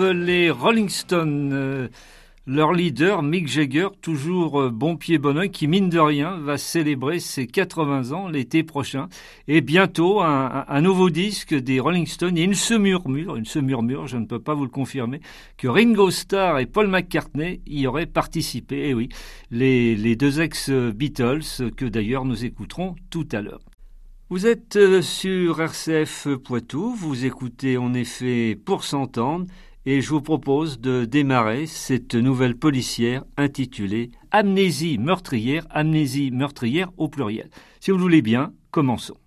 Les 0.10 0.50
Rolling 0.50 0.90
Stones. 0.90 1.52
Euh, 1.54 1.88
leur 2.48 2.74
leader, 2.74 3.22
Mick 3.22 3.48
Jagger, 3.48 3.90
toujours 4.02 4.62
euh, 4.62 4.70
bon 4.72 4.98
pied 4.98 5.20
bon 5.20 5.38
oeil, 5.38 5.52
qui 5.52 5.68
mine 5.68 5.90
de 5.90 6.00
rien 6.00 6.38
va 6.38 6.58
célébrer 6.58 7.20
ses 7.20 7.46
80 7.46 8.12
ans 8.12 8.28
l'été 8.28 8.64
prochain. 8.64 9.10
Et 9.48 9.62
bientôt, 9.62 10.22
un, 10.22 10.82
nouveau 10.82 11.12
disque 11.12 11.54
des 11.54 11.80
Rolling 11.80 12.08
Stones. 12.08 12.38
Et 12.38 12.44
il 12.44 12.56
se 12.56 12.74
murmure, 12.74 13.38
il 13.38 13.48
se 13.48 13.60
murmure, 13.60 14.08
je 14.08 14.18
ne 14.18 14.26
peux 14.26 14.40
pas 14.40 14.56
vous 14.56 14.64
le 14.64 14.70
confirmer, 14.70 15.22
que 15.58 15.68
Ringo 15.68 16.10
Starr 16.10 16.58
et 16.58 16.66
Paul 16.66 16.88
McCartney 16.88 17.62
y 17.68 17.86
auraient 17.86 18.08
participé. 18.08 18.90
Et 18.90 18.94
oui, 18.96 19.10
les, 19.52 19.96
les 19.96 20.16
deux 20.16 20.42
ex-Beatles, 20.42 21.72
que 21.78 21.86
d'ailleurs 21.86 22.26
nous 22.26 22.44
écouterons 22.44 22.96
tout 23.12 23.28
à 23.32 23.42
l'heure. 23.42 23.62
Vous 24.32 24.48
êtes 24.48 24.78
euh, 24.78 25.02
sur 25.02 25.62
RCF 25.62 26.30
Poitou, 26.36 26.96
vous 26.96 27.26
écoutez 27.26 27.78
en 27.78 27.94
effet 27.94 28.56
pour 28.56 28.86
s'entendre 28.86 29.46
et 29.86 30.02
je 30.02 30.10
vous 30.10 30.22
propose 30.22 30.80
de 30.80 31.06
démarrer 31.06 31.66
cette 31.66 32.16
nouvelle 32.16 32.56
policière 32.56 33.24
intitulée 33.38 34.12
Amnésie 34.30 34.98
meurtrière, 34.98 35.66
amnésie 35.72 36.32
meurtrière 36.32 36.92
au 36.98 37.10
pluriel. 37.10 37.50
Si 37.80 37.92
vous 37.92 37.98
le 37.98 38.04
voulez 38.04 38.22
bien, 38.22 38.54
commençons. 38.70 39.18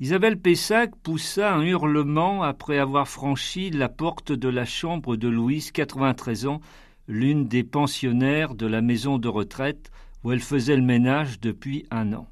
Isabelle 0.00 0.38
Pessac 0.38 0.94
poussa 1.02 1.54
un 1.54 1.62
hurlement 1.62 2.42
après 2.42 2.78
avoir 2.78 3.08
franchi 3.08 3.70
la 3.70 3.88
porte 3.88 4.32
de 4.32 4.48
la 4.48 4.64
chambre 4.64 5.16
de 5.16 5.28
Louise, 5.28 5.72
93 5.72 6.46
ans, 6.46 6.60
l'une 7.06 7.48
des 7.48 7.64
pensionnaires 7.64 8.54
de 8.54 8.66
la 8.66 8.80
maison 8.80 9.18
de 9.18 9.28
retraite 9.28 9.90
où 10.24 10.32
elle 10.32 10.40
faisait 10.40 10.76
le 10.76 10.82
ménage 10.82 11.40
depuis 11.40 11.84
un 11.90 12.12
an. 12.12 12.28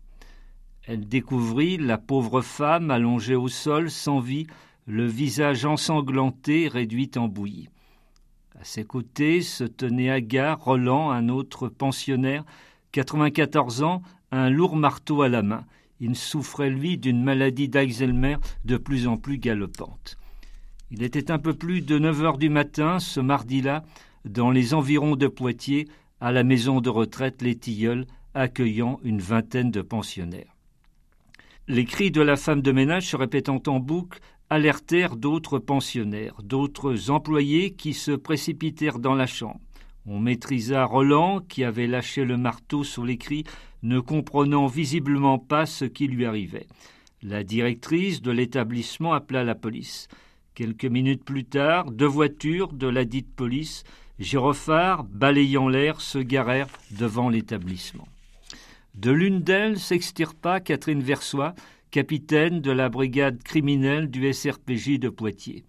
Elle 0.86 1.08
découvrit 1.08 1.76
la 1.76 1.98
pauvre 1.98 2.40
femme 2.40 2.90
allongée 2.90 3.34
au 3.34 3.48
sol, 3.48 3.90
sans 3.90 4.20
vie, 4.20 4.46
le 4.86 5.04
visage 5.04 5.64
ensanglanté 5.64 6.68
réduit 6.68 7.10
en 7.16 7.26
bouillie. 7.26 7.68
À 8.58 8.64
ses 8.64 8.84
côtés 8.84 9.42
se 9.42 9.64
tenait 9.64 10.10
Agar 10.10 10.60
Roland, 10.60 11.10
un 11.10 11.28
autre 11.28 11.68
pensionnaire, 11.68 12.44
94 12.92 13.82
ans, 13.82 14.02
un 14.30 14.48
lourd 14.48 14.76
marteau 14.76 15.22
à 15.22 15.28
la 15.28 15.42
main. 15.42 15.64
Il 15.98 16.14
souffrait, 16.14 16.70
lui, 16.70 16.98
d'une 16.98 17.22
maladie 17.22 17.68
d'Alzheimer 17.68 18.36
de 18.64 18.76
plus 18.76 19.08
en 19.08 19.16
plus 19.16 19.38
galopante. 19.38 20.16
Il 20.90 21.02
était 21.02 21.32
un 21.32 21.38
peu 21.38 21.52
plus 21.52 21.80
de 21.80 21.98
neuf 21.98 22.22
heures 22.22 22.38
du 22.38 22.48
matin, 22.48 23.00
ce 23.00 23.18
mardi-là, 23.18 23.84
dans 24.24 24.50
les 24.50 24.72
environs 24.72 25.16
de 25.16 25.26
Poitiers, 25.26 25.88
à 26.20 26.30
la 26.30 26.44
maison 26.44 26.80
de 26.80 26.90
retraite 26.90 27.42
Les 27.42 27.56
Tilleuls, 27.56 28.06
accueillant 28.34 29.00
une 29.02 29.20
vingtaine 29.20 29.70
de 29.70 29.82
pensionnaires. 29.82 30.54
Les 31.68 31.84
cris 31.84 32.12
de 32.12 32.22
la 32.22 32.36
femme 32.36 32.62
de 32.62 32.70
ménage 32.70 33.08
se 33.08 33.16
répétant 33.16 33.60
en 33.66 33.80
boucle 33.80 34.20
alertèrent 34.50 35.16
d'autres 35.16 35.58
pensionnaires, 35.58 36.42
d'autres 36.42 37.10
employés 37.10 37.72
qui 37.72 37.94
se 37.94 38.12
précipitèrent 38.12 38.98
dans 38.98 39.14
la 39.14 39.26
chambre. 39.26 39.60
On 40.06 40.20
maîtrisa 40.20 40.84
Roland, 40.84 41.40
qui 41.40 41.64
avait 41.64 41.88
lâché 41.88 42.24
le 42.24 42.36
marteau 42.36 42.84
sur 42.84 43.04
les 43.04 43.18
cris, 43.18 43.44
ne 43.82 43.98
comprenant 43.98 44.66
visiblement 44.66 45.38
pas 45.38 45.66
ce 45.66 45.84
qui 45.84 46.06
lui 46.06 46.24
arrivait. 46.24 46.68
La 47.22 47.42
directrice 47.42 48.22
de 48.22 48.30
l'établissement 48.30 49.14
appela 49.14 49.42
la 49.42 49.54
police. 49.54 50.06
Quelques 50.54 50.84
minutes 50.84 51.24
plus 51.24 51.44
tard, 51.44 51.90
deux 51.90 52.06
voitures 52.06 52.72
de 52.72 52.86
la 52.86 53.04
dite 53.04 53.34
police, 53.34 53.82
gyrophares 54.18 55.04
balayant 55.04 55.68
l'air, 55.68 56.00
se 56.00 56.18
garèrent 56.18 56.68
devant 56.92 57.28
l'établissement. 57.28 58.06
De 58.94 59.10
l'une 59.10 59.42
d'elles 59.42 59.78
s'extirpa 59.78 60.60
Catherine 60.60 61.02
Versois, 61.02 61.54
capitaine 61.96 62.60
de 62.60 62.72
la 62.72 62.90
brigade 62.90 63.42
criminelle 63.42 64.10
du 64.10 64.30
SRPJ 64.30 64.98
de 64.98 65.08
Poitiers. 65.08 65.64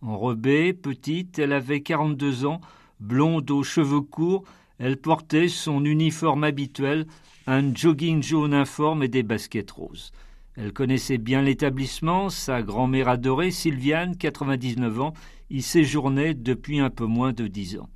Enrobée, 0.00 0.74
petite, 0.74 1.40
elle 1.40 1.52
avait 1.52 1.80
quarante-deux 1.80 2.46
ans, 2.46 2.60
blonde 3.00 3.50
aux 3.50 3.64
cheveux 3.64 4.00
courts, 4.00 4.44
elle 4.78 4.96
portait 4.96 5.48
son 5.48 5.84
uniforme 5.84 6.44
habituel, 6.44 7.08
un 7.48 7.74
jogging 7.74 8.22
jaune 8.22 8.54
informe 8.54 9.02
et 9.02 9.08
des 9.08 9.24
baskets 9.24 9.72
roses. 9.72 10.12
Elle 10.54 10.72
connaissait 10.72 11.18
bien 11.18 11.42
l'établissement, 11.42 12.28
sa 12.28 12.62
grand-mère 12.62 13.08
adorée, 13.08 13.50
Sylviane, 13.50 14.16
99 14.16 15.00
ans, 15.00 15.14
y 15.50 15.62
séjournait 15.62 16.34
depuis 16.34 16.78
un 16.78 16.90
peu 16.90 17.06
moins 17.06 17.32
de 17.32 17.48
dix 17.48 17.76
ans. 17.76 17.88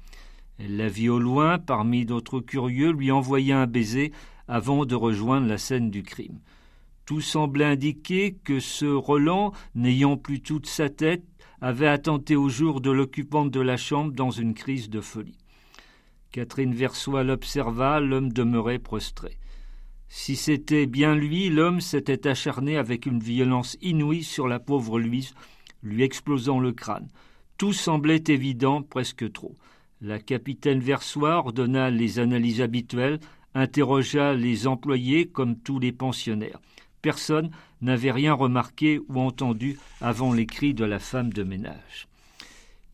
Elle 0.59 0.76
la 0.76 0.88
vit 0.88 1.09
au 1.09 1.21
loin, 1.21 1.61
parmi 1.61 2.05
d'autres 2.05 2.40
curieux, 2.40 2.90
lui 2.90 3.12
envoya 3.12 3.61
un 3.61 3.69
baiser 3.69 4.11
avant 4.49 4.87
de 4.87 4.97
rejoindre 4.97 5.47
la 5.47 5.59
scène 5.59 5.88
du 5.88 6.02
crime. 6.02 6.40
Tout 7.07 7.21
semblait 7.21 7.65
indiquer 7.65 8.37
que 8.43 8.59
ce 8.59 8.85
Roland, 8.85 9.53
n'ayant 9.77 10.17
plus 10.17 10.41
toute 10.41 10.67
sa 10.67 10.89
tête, 10.89 11.25
avait 11.61 11.87
attenté 11.87 12.35
au 12.35 12.49
jour 12.49 12.81
de 12.81 12.91
l'occupante 12.91 13.53
de 13.53 13.61
la 13.61 13.77
chambre 13.77 14.13
dans 14.13 14.33
une 14.33 14.55
crise 14.55 14.91
de 14.91 15.01
folie. 15.01 15.39
Catherine 16.33 16.75
Versois 16.75 17.23
l'observa, 17.23 18.01
l'homme 18.01 18.33
demeurait 18.33 18.81
prostré. 18.81 19.39
Si 20.09 20.35
c'était 20.35 20.87
bien 20.87 21.15
lui, 21.15 21.49
l'homme 21.49 21.81
s'était 21.81 22.27
acharné 22.27 22.77
avec 22.77 23.07
une 23.07 23.21
violence 23.21 23.77
inouïe 23.81 24.25
sur 24.25 24.49
la 24.49 24.59
pauvre 24.59 24.99
Louise, 24.99 25.33
lui 25.85 26.03
explosant 26.03 26.59
le 26.59 26.73
crâne. 26.73 27.09
Tout 27.57 27.73
semblait 27.73 28.25
évident, 28.27 28.83
presque 28.83 29.31
trop. 29.33 29.57
La 30.01 30.19
capitaine 30.19 30.81
Versois 30.81 31.37
ordonna 31.37 31.89
les 31.89 32.19
analyses 32.19 32.61
habituelles, 32.61 33.21
interrogea 33.55 34.35
les 34.35 34.67
employés 34.67 35.27
comme 35.29 35.57
tous 35.57 35.79
les 35.79 35.93
pensionnaires. 35.93 36.61
Personne 37.07 37.53
n'avait 37.83 38.11
rien 38.11 38.35
remarqué 38.35 38.99
ou 39.09 39.21
entendu 39.21 39.79
avant 40.01 40.33
les 40.33 40.45
cris 40.45 40.75
de 40.75 40.85
la 40.85 40.99
femme 40.99 41.33
de 41.33 41.45
ménage. 41.45 42.09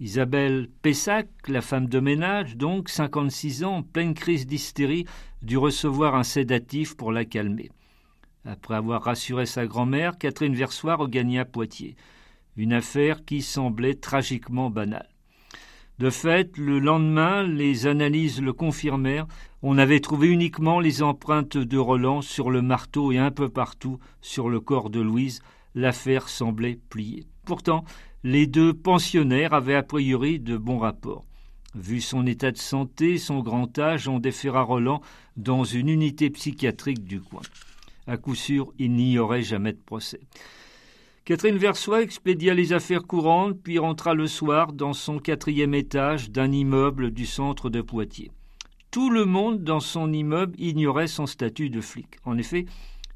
Isabelle 0.01 0.69
Pessac, 0.83 1.29
la 1.49 1.63
femme 1.63 1.87
de 1.87 1.99
ménage, 1.99 2.59
donc 2.59 2.91
56 2.91 3.65
ans, 3.65 3.77
en 3.77 3.83
pleine 3.83 4.13
crise 4.13 4.47
d'hystérie, 4.47 5.07
dut 5.41 5.57
recevoir 5.57 6.15
un 6.15 6.25
sédatif 6.25 6.95
pour 6.95 7.11
la 7.11 7.25
calmer. 7.25 7.71
Après 8.45 8.75
avoir 8.75 9.03
rassuré 9.03 9.47
sa 9.47 9.65
grand-mère, 9.65 10.19
Catherine 10.19 10.55
Versoix 10.55 10.97
regagna 10.97 11.47
Poitiers, 11.47 11.97
une 12.59 12.75
affaire 12.75 13.25
qui 13.25 13.41
semblait 13.41 13.95
tragiquement 13.95 14.69
banale. 14.69 15.09
De 15.99 16.11
fait, 16.11 16.59
le 16.59 16.81
lendemain, 16.81 17.45
les 17.45 17.87
analyses 17.87 18.43
le 18.43 18.53
confirmèrent, 18.53 19.27
on 19.63 19.79
avait 19.79 20.01
trouvé 20.01 20.29
uniquement 20.29 20.81
les 20.81 21.03
empreintes 21.03 21.57
de 21.57 21.79
Roland 21.79 22.21
sur 22.21 22.51
le 22.51 22.63
marteau 22.63 23.13
et 23.13 23.19
un 23.19 23.31
peu 23.31 23.49
partout 23.49 23.99
sur 24.21 24.49
le 24.49 24.59
corps 24.59 24.91
de 24.91 25.01
Louise, 25.01 25.41
l'affaire 25.77 26.29
semblait 26.29 26.81
pliée. 26.91 27.27
Pourtant, 27.45 27.85
les 28.25 28.47
deux 28.47 28.75
pensionnaires 28.75 29.55
avaient 29.55 29.77
a 29.77 29.83
priori 29.85 30.41
de 30.41 30.57
bons 30.57 30.79
rapports. 30.79 31.25
Vu 31.75 32.01
son 32.01 32.27
état 32.27 32.51
de 32.51 32.59
santé, 32.59 33.19
son 33.19 33.41
grand 33.41 33.79
âge, 33.79 34.09
on 34.09 34.19
déféra 34.19 34.63
Roland 34.63 35.01
dans 35.37 35.65
une 35.65 35.89
unité 35.89 36.29
psychiatrique 36.29 37.05
du 37.05 37.21
coin. 37.21 37.43
À 38.07 38.17
coup 38.17 38.35
sûr, 38.35 38.73
il 38.79 38.93
n'y 38.93 39.19
aurait 39.19 39.43
jamais 39.43 39.73
de 39.73 39.79
procès. 39.79 40.21
Catherine 41.25 41.57
Versoix 41.57 42.03
expédia 42.03 42.53
les 42.53 42.73
affaires 42.73 43.05
courantes, 43.05 43.57
puis 43.63 43.79
rentra 43.79 44.13
le 44.13 44.27
soir 44.27 44.73
dans 44.73 44.93
son 44.93 45.21
quatrième 45.21 45.73
étage 45.73 46.31
d'un 46.31 46.51
immeuble 46.51 47.13
du 47.13 47.27
centre 47.27 47.71
de 47.71 47.81
Poitiers. 47.81 48.33
Tout 48.93 49.09
le 49.09 49.25
monde 49.25 49.65
dans 49.65 49.81
son 49.81 50.13
immeuble 50.13 50.55
ignorait 50.59 51.07
son 51.07 51.25
statut 51.27 51.71
de 51.71 51.81
flic. 51.81 52.19
En 52.27 52.37
effet, 52.37 52.67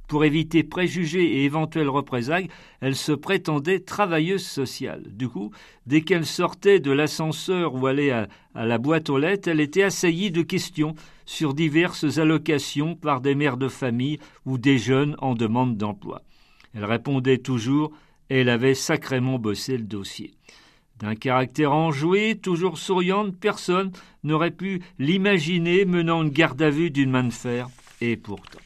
pour 0.08 0.24
éviter 0.24 0.64
préjugés 0.64 1.24
et 1.24 1.44
éventuelles 1.44 1.90
représailles, 1.90 2.48
elle 2.80 2.96
se 2.96 3.12
prétendait 3.12 3.80
travailleuse 3.80 4.46
sociale. 4.46 5.02
Du 5.12 5.28
coup, 5.28 5.50
dès 5.86 6.00
qu'elle 6.00 6.24
sortait 6.24 6.80
de 6.80 6.90
l'ascenseur 6.90 7.74
ou 7.74 7.86
allait 7.86 8.10
à, 8.10 8.26
la 8.54 8.78
boîte 8.78 9.10
aux 9.10 9.18
lettres, 9.18 9.48
elle 9.48 9.60
était 9.60 9.82
assaillie 9.82 10.30
de 10.30 10.40
questions 10.40 10.94
sur 11.26 11.52
diverses 11.52 12.16
allocations 12.16 12.94
par 12.94 13.20
des 13.20 13.34
mères 13.34 13.58
de 13.58 13.68
famille 13.68 14.18
ou 14.46 14.56
des 14.56 14.78
jeunes 14.78 15.14
en 15.18 15.34
demande 15.34 15.76
d'emploi. 15.76 16.22
Elle 16.72 16.86
répondait 16.86 17.36
toujours 17.36 17.92
elle 18.28 18.48
avait 18.48 18.74
sacrément 18.74 19.38
bossé 19.38 19.76
le 19.76 19.84
dossier. 19.84 20.32
D'un 21.00 21.14
caractère 21.14 21.72
enjoué, 21.72 22.36
toujours 22.36 22.78
souriante, 22.78 23.36
personne 23.38 23.92
n'aurait 24.24 24.50
pu 24.50 24.80
l'imaginer 24.98 25.84
menant 25.84 26.22
une 26.22 26.30
garde 26.30 26.62
à 26.62 26.70
vue 26.70 26.90
d'une 26.90 27.10
main 27.10 27.24
de 27.24 27.32
fer, 27.32 27.68
et 28.00 28.16
pourtant. 28.16 28.60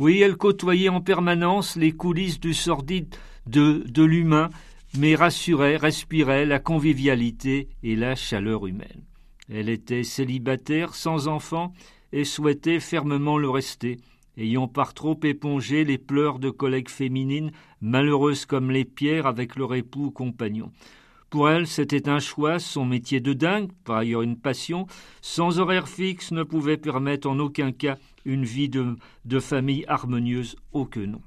Oui, 0.00 0.20
elle 0.20 0.36
côtoyait 0.36 0.88
en 0.88 1.00
permanence 1.00 1.76
les 1.76 1.92
coulisses 1.92 2.40
du 2.40 2.54
sordide 2.54 3.14
de, 3.46 4.02
l'humain, 4.02 4.50
mais 4.96 5.14
rassurait, 5.14 5.76
respirait 5.76 6.44
la 6.44 6.58
convivialité 6.58 7.68
et 7.82 7.94
la 7.94 8.16
chaleur 8.16 8.66
humaine. 8.66 9.04
Elle 9.48 9.68
était 9.68 10.04
célibataire, 10.04 10.94
sans 10.94 11.28
enfant, 11.28 11.72
et 12.12 12.24
souhaitait 12.24 12.80
fermement 12.80 13.38
le 13.38 13.48
rester, 13.48 13.98
ayant 14.36 14.68
par 14.68 14.92
trop 14.92 15.18
épongé 15.22 15.84
les 15.84 15.98
pleurs 15.98 16.38
de 16.38 16.50
collègues 16.50 16.88
féminines, 16.88 17.52
malheureuses 17.80 18.44
comme 18.44 18.70
les 18.70 18.84
pierres 18.84 19.26
avec 19.26 19.56
leur 19.56 19.74
époux 19.74 20.06
ou 20.06 20.10
compagnon. 20.10 20.70
Pour 21.30 21.50
elle, 21.50 21.66
c'était 21.66 22.08
un 22.08 22.20
choix, 22.20 22.58
son 22.58 22.86
métier 22.86 23.20
de 23.20 23.34
dingue, 23.34 23.70
par 23.84 23.98
ailleurs 23.98 24.22
une 24.22 24.38
passion, 24.38 24.86
sans 25.20 25.58
horaire 25.58 25.86
fixe, 25.86 26.30
ne 26.30 26.42
pouvait 26.42 26.78
permettre 26.78 27.28
en 27.28 27.38
aucun 27.38 27.70
cas 27.70 27.98
une 28.24 28.44
vie 28.44 28.70
de, 28.70 28.96
famille 29.38 29.84
harmonieuse, 29.88 30.56
oh 30.72 30.86
que 30.86 31.00
non. 31.00 31.20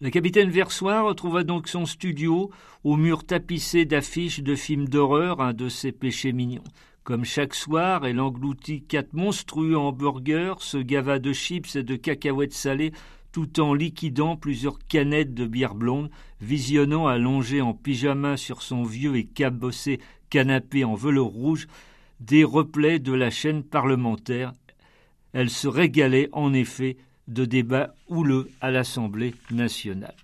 La 0.00 0.12
capitaine 0.12 0.50
Versoix 0.50 1.02
retrouva 1.02 1.42
donc 1.42 1.66
son 1.66 1.86
studio 1.86 2.52
au 2.84 2.96
mur 2.96 3.24
tapissé 3.24 3.84
d'affiches 3.84 4.40
de 4.40 4.54
films 4.54 4.88
d'horreur, 4.88 5.40
un 5.40 5.52
de 5.52 5.68
ses 5.68 5.90
péchés 5.90 6.32
mignons. 6.32 6.62
Comme 7.02 7.24
chaque 7.24 7.54
soir, 7.54 8.06
elle 8.06 8.20
engloutit 8.20 8.84
quatre 8.84 9.12
monstrueux 9.12 9.76
hamburgers, 9.76 10.60
se 10.60 10.78
gava 10.78 11.18
de 11.18 11.32
chips 11.32 11.74
et 11.74 11.82
de 11.82 11.96
cacahuètes 11.96 12.52
salées, 12.52 12.92
tout 13.32 13.60
en 13.60 13.74
liquidant 13.74 14.36
plusieurs 14.36 14.78
canettes 14.86 15.34
de 15.34 15.46
bière 15.46 15.74
blonde, 15.74 16.10
visionnant 16.40 17.06
allongé 17.06 17.60
en 17.60 17.74
pyjama 17.74 18.36
sur 18.36 18.62
son 18.62 18.82
vieux 18.82 19.16
et 19.16 19.24
cabossé 19.24 20.00
canapé 20.30 20.84
en 20.84 20.94
velours 20.94 21.32
rouge, 21.32 21.66
des 22.20 22.44
replays 22.44 22.98
de 22.98 23.12
la 23.12 23.30
chaîne 23.30 23.62
parlementaire. 23.62 24.52
Elle 25.32 25.50
se 25.50 25.68
régalait 25.68 26.28
en 26.32 26.52
effet 26.52 26.96
de 27.28 27.44
débats 27.44 27.94
houleux 28.08 28.50
à 28.60 28.70
l'Assemblée 28.70 29.34
nationale. 29.50 30.14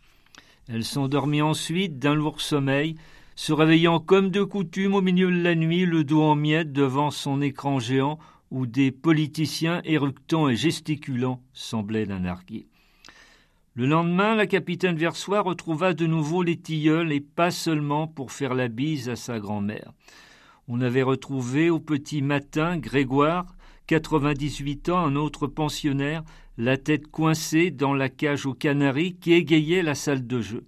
Elle 0.69 0.85
s'endormit 0.85 1.43
ensuite 1.43 1.99
d'un 1.99 2.15
lourd 2.15 2.41
sommeil, 2.41 2.97
se 3.37 3.53
réveillant 3.53 4.01
comme 4.01 4.31
de 4.31 4.43
coutume 4.43 4.95
au 4.95 5.03
milieu 5.03 5.31
de 5.31 5.43
la 5.43 5.55
nuit, 5.55 5.85
le 5.85 6.05
dos 6.05 6.23
en 6.23 6.37
miettes 6.37 6.73
devant 6.73 7.11
son 7.11 7.43
écran 7.43 7.79
géant 7.79 8.19
où 8.51 8.67
des 8.67 8.93
politiciens 8.93 9.83
éructants 9.85 10.49
et 10.49 10.57
gesticulant 10.57 11.43
semblaient 11.53 12.07
la 12.07 12.19
narguer. 12.19 12.67
Le 13.77 13.87
lendemain, 13.87 14.37
la 14.37 14.47
capitaine 14.47 14.95
Versoix 14.95 15.41
retrouva 15.41 15.95
de 15.95 16.07
nouveau 16.07 16.45
les 16.45 16.57
tilleuls 16.57 17.11
et 17.11 17.21
pas 17.21 17.51
seulement 17.51 18.07
pour 18.07 18.31
faire 18.31 18.55
la 18.55 18.69
bise 18.69 19.09
à 19.09 19.17
sa 19.17 19.41
grand-mère. 19.41 19.93
On 20.69 20.81
avait 20.81 21.03
retrouvé 21.03 21.71
au 21.71 21.81
petit 21.81 22.23
matin 22.23 22.79
Grégoire, 22.79 23.57
98 23.89 24.91
ans, 24.91 25.05
un 25.05 25.17
autre 25.17 25.49
pensionnaire, 25.49 26.23
la 26.57 26.77
tête 26.77 27.09
coincée 27.09 27.73
dans 27.73 27.95
la 27.95 28.09
cage 28.09 28.47
aux 28.47 28.55
canaris 28.55 29.17
qui 29.17 29.33
égayait 29.33 29.83
la 29.83 29.97
salle 29.97 30.25
de 30.25 30.41
jeu. 30.41 30.65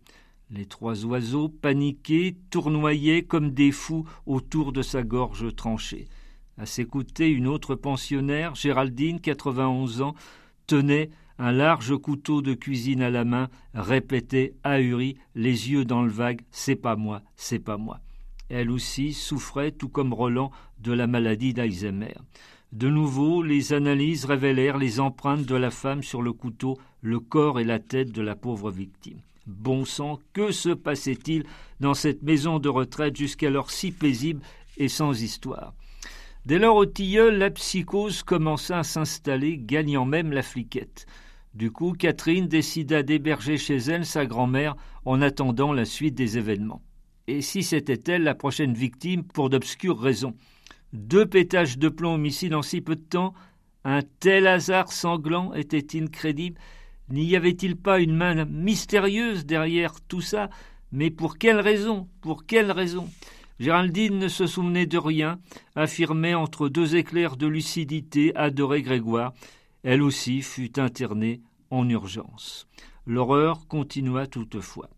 Les 0.50 0.66
trois 0.66 1.04
oiseaux, 1.04 1.48
paniqués, 1.48 2.36
tournoyaient 2.50 3.22
comme 3.22 3.52
des 3.52 3.70
fous 3.70 4.04
autour 4.26 4.72
de 4.72 4.82
sa 4.82 5.04
gorge 5.04 5.54
tranchée. 5.54 6.08
À 6.58 6.66
ses 6.66 6.86
côtés, 6.86 7.28
une 7.28 7.46
autre 7.46 7.76
pensionnaire, 7.76 8.56
Géraldine, 8.56 9.20
91 9.20 10.02
ans, 10.02 10.16
tenait 10.66 11.10
un 11.38 11.52
large 11.52 11.96
couteau 11.96 12.42
de 12.42 12.54
cuisine 12.54 13.02
à 13.02 13.10
la 13.10 13.24
main, 13.24 13.48
répétait 13.74 14.54
ahuri, 14.64 15.16
les 15.34 15.70
yeux 15.70 15.84
dans 15.84 16.02
le 16.02 16.10
vague 16.10 16.42
C'est 16.50 16.76
pas 16.76 16.96
moi, 16.96 17.22
c'est 17.36 17.58
pas 17.58 17.76
moi. 17.76 18.00
Elle 18.48 18.70
aussi 18.70 19.12
souffrait, 19.12 19.72
tout 19.72 19.88
comme 19.88 20.12
Roland, 20.12 20.50
de 20.78 20.92
la 20.92 21.06
maladie 21.06 21.52
d'Alzheimer. 21.52 22.14
De 22.72 22.88
nouveau, 22.88 23.42
les 23.42 23.72
analyses 23.72 24.24
révélèrent 24.24 24.78
les 24.78 25.00
empreintes 25.00 25.44
de 25.46 25.54
la 25.54 25.70
femme 25.70 26.02
sur 26.02 26.22
le 26.22 26.32
couteau, 26.32 26.78
le 27.00 27.20
corps 27.20 27.60
et 27.60 27.64
la 27.64 27.78
tête 27.78 28.12
de 28.12 28.22
la 28.22 28.36
pauvre 28.36 28.70
victime. 28.70 29.20
Bon 29.46 29.84
sang, 29.84 30.18
que 30.32 30.50
se 30.50 30.70
passait-il 30.70 31.44
dans 31.80 31.94
cette 31.94 32.22
maison 32.22 32.58
de 32.58 32.68
retraite 32.68 33.16
jusqu'alors 33.16 33.70
si 33.70 33.92
paisible 33.92 34.42
et 34.76 34.88
sans 34.88 35.22
histoire? 35.22 35.74
Dès 36.46 36.58
lors 36.58 36.76
au 36.76 36.86
tilleul, 36.86 37.38
la 37.38 37.50
psychose 37.50 38.22
commença 38.22 38.78
à 38.78 38.84
s'installer, 38.84 39.56
gagnant 39.58 40.04
même 40.04 40.32
la 40.32 40.42
fliquette. 40.42 41.06
Du 41.56 41.70
coup, 41.70 41.94
Catherine 41.94 42.48
décida 42.48 43.02
d'héberger 43.02 43.56
chez 43.56 43.78
elle 43.78 44.04
sa 44.04 44.26
grand-mère 44.26 44.76
en 45.06 45.22
attendant 45.22 45.72
la 45.72 45.86
suite 45.86 46.14
des 46.14 46.36
événements. 46.36 46.82
Et 47.28 47.40
si 47.40 47.62
c'était 47.62 48.12
elle 48.12 48.24
la 48.24 48.34
prochaine 48.34 48.74
victime 48.74 49.24
pour 49.24 49.48
d'obscures 49.48 49.98
raisons? 49.98 50.34
Deux 50.92 51.24
pétages 51.24 51.78
de 51.78 51.88
plomb 51.88 52.16
homicide 52.16 52.52
en 52.52 52.60
si 52.60 52.82
peu 52.82 52.94
de 52.94 53.00
temps 53.00 53.32
Un 53.84 54.00
tel 54.20 54.46
hasard 54.46 54.92
sanglant 54.92 55.54
était-il 55.54 56.10
crédible 56.10 56.60
N'y 57.08 57.34
avait-il 57.34 57.76
pas 57.76 58.00
une 58.00 58.14
main 58.14 58.44
mystérieuse 58.44 59.46
derrière 59.46 60.02
tout 60.02 60.20
ça? 60.20 60.50
Mais 60.92 61.10
pour 61.10 61.38
quelle 61.38 61.60
raison? 61.60 62.06
Pour 62.20 62.44
quelle 62.44 62.70
raison? 62.70 63.08
Géraldine 63.60 64.18
ne 64.18 64.28
se 64.28 64.46
souvenait 64.46 64.84
de 64.84 64.98
rien, 64.98 65.38
affirmait 65.74 66.34
entre 66.34 66.68
deux 66.68 66.96
éclairs 66.96 67.38
de 67.38 67.46
lucidité 67.46 68.36
adorer 68.36 68.82
Grégoire. 68.82 69.32
Elle 69.88 70.02
aussi 70.02 70.42
fut 70.42 70.80
internée 70.80 71.42
en 71.70 71.88
urgence. 71.88 72.66
l'horreur 73.06 73.68
continua 73.68 74.26
toutefois. 74.26 74.90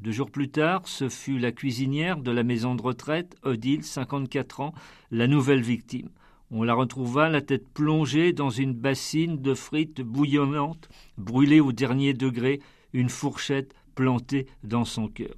Deux 0.00 0.10
jours 0.10 0.32
plus 0.32 0.48
tard, 0.48 0.88
ce 0.88 1.08
fut 1.08 1.38
la 1.38 1.52
cuisinière 1.52 2.16
de 2.16 2.32
la 2.32 2.42
maison 2.42 2.74
de 2.74 2.82
retraite, 2.82 3.36
Odile, 3.44 3.84
54 3.84 4.58
ans, 4.58 4.74
la 5.12 5.28
nouvelle 5.28 5.62
victime. 5.62 6.08
On 6.50 6.64
la 6.64 6.74
retrouva 6.74 7.28
la 7.28 7.42
tête 7.42 7.68
plongée 7.68 8.32
dans 8.32 8.50
une 8.50 8.74
bassine 8.74 9.40
de 9.40 9.54
frites 9.54 10.00
bouillonnantes, 10.00 10.88
brûlée 11.16 11.60
au 11.60 11.70
dernier 11.70 12.12
degré, 12.12 12.60
une 12.92 13.10
fourchette 13.10 13.72
plantée 13.94 14.48
dans 14.64 14.84
son 14.84 15.06
cœur. 15.06 15.36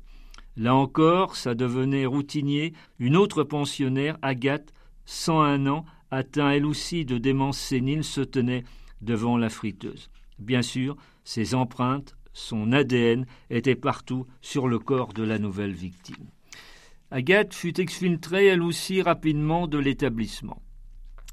Là 0.56 0.74
encore, 0.74 1.36
ça 1.36 1.54
devenait 1.54 2.06
routinier. 2.06 2.72
Une 2.98 3.16
autre 3.16 3.44
pensionnaire, 3.44 4.16
Agathe, 4.22 4.72
101 5.04 5.66
ans, 5.66 5.84
atteint 6.10 6.50
elle 6.50 6.66
aussi 6.66 7.04
de 7.04 7.18
démence 7.18 7.58
sénile, 7.58 8.04
se 8.04 8.20
tenait 8.20 8.64
devant 9.00 9.36
la 9.36 9.48
friteuse. 9.48 10.10
Bien 10.38 10.62
sûr, 10.62 10.96
ses 11.24 11.54
empreintes, 11.54 12.16
son 12.32 12.72
ADN 12.72 13.26
étaient 13.50 13.74
partout 13.74 14.26
sur 14.40 14.68
le 14.68 14.78
corps 14.78 15.12
de 15.12 15.22
la 15.22 15.38
nouvelle 15.38 15.72
victime. 15.72 16.28
Agathe 17.10 17.54
fut 17.54 17.80
exfiltrée 17.80 18.46
elle 18.46 18.62
aussi 18.62 19.02
rapidement 19.02 19.66
de 19.66 19.78
l'établissement. 19.78 20.62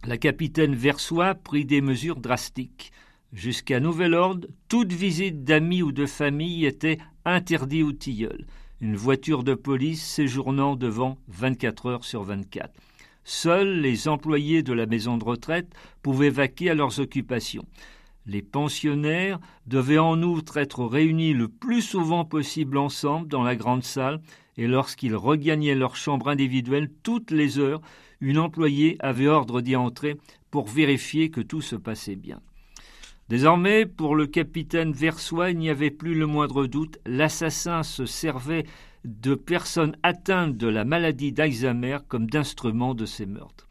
La 0.05 0.17
capitaine 0.17 0.75
Versois 0.75 1.35
prit 1.35 1.65
des 1.65 1.81
mesures 1.81 2.19
drastiques. 2.19 2.91
Jusqu'à 3.33 3.79
nouvel 3.79 4.13
ordre, 4.13 4.47
toute 4.69 4.93
visite 4.93 5.43
d'amis 5.43 5.83
ou 5.83 5.91
de 5.91 6.05
famille 6.05 6.65
était 6.65 6.97
interdite 7.25 7.83
au 7.83 7.91
tilleul, 7.91 8.47
une 8.81 8.95
voiture 8.95 9.43
de 9.43 9.53
police 9.53 10.03
séjournant 10.03 10.75
devant 10.75 11.17
24 11.27 11.85
heures 11.87 12.05
sur 12.05 12.23
24. 12.23 12.71
Seuls 13.29 13.81
les 13.81 14.07
employés 14.07 14.63
de 14.63 14.71
la 14.71 14.85
maison 14.85 15.17
de 15.17 15.25
retraite 15.25 15.67
pouvaient 16.01 16.29
vaquer 16.29 16.69
à 16.69 16.75
leurs 16.75 17.01
occupations. 17.01 17.65
Les 18.25 18.41
pensionnaires 18.41 19.41
devaient 19.65 19.97
en 19.97 20.23
outre 20.23 20.55
être 20.55 20.85
réunis 20.85 21.33
le 21.33 21.49
plus 21.49 21.81
souvent 21.81 22.23
possible 22.23 22.77
ensemble 22.77 23.27
dans 23.27 23.43
la 23.43 23.57
grande 23.57 23.83
salle, 23.83 24.21
et 24.55 24.65
lorsqu'ils 24.65 25.17
regagnaient 25.17 25.75
leur 25.75 25.97
chambre 25.97 26.29
individuelle 26.29 26.89
toutes 27.03 27.31
les 27.31 27.59
heures, 27.59 27.81
une 28.21 28.39
employée 28.39 28.95
avait 29.01 29.27
ordre 29.27 29.59
d'y 29.59 29.75
entrer 29.75 30.15
pour 30.49 30.65
vérifier 30.67 31.29
que 31.29 31.41
tout 31.41 31.61
se 31.61 31.75
passait 31.75 32.15
bien. 32.15 32.39
Désormais, 33.27 33.85
pour 33.85 34.15
le 34.15 34.25
capitaine 34.25 34.93
Versois, 34.93 35.49
il 35.49 35.57
n'y 35.57 35.69
avait 35.69 35.91
plus 35.91 36.15
le 36.15 36.27
moindre 36.27 36.65
doute, 36.65 36.97
l'assassin 37.05 37.83
se 37.83 38.05
servait 38.05 38.63
de 39.07 39.35
personnes 39.35 39.95
atteintes 40.03 40.57
de 40.57 40.67
la 40.67 40.83
maladie 40.83 41.31
d'Alzheimer 41.31 41.99
comme 42.09 42.29
d'instruments 42.29 42.93
de 42.93 43.05
ses 43.05 43.25
meurtres. 43.25 43.67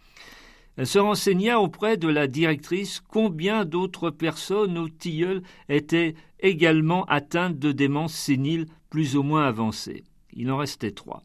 Elle 0.76 0.86
se 0.86 0.98
renseigna 0.98 1.60
auprès 1.60 1.96
de 1.96 2.08
la 2.08 2.26
directrice 2.26 3.00
combien 3.00 3.64
d'autres 3.64 4.10
personnes 4.10 4.78
au 4.78 4.88
tilleul 4.88 5.42
étaient 5.68 6.14
également 6.40 7.04
atteintes 7.04 7.58
de 7.58 7.72
démence 7.72 8.14
sénile 8.14 8.66
plus 8.90 9.16
ou 9.16 9.22
moins 9.22 9.46
avancée. 9.46 10.04
Il 10.32 10.50
en 10.50 10.56
restait 10.56 10.90
trois. 10.90 11.22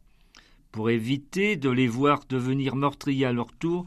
Pour 0.71 0.89
éviter 0.89 1.55
de 1.55 1.69
les 1.69 1.87
voir 1.87 2.21
devenir 2.29 2.75
meurtriers 2.75 3.25
à 3.25 3.33
leur 3.33 3.51
tour, 3.53 3.85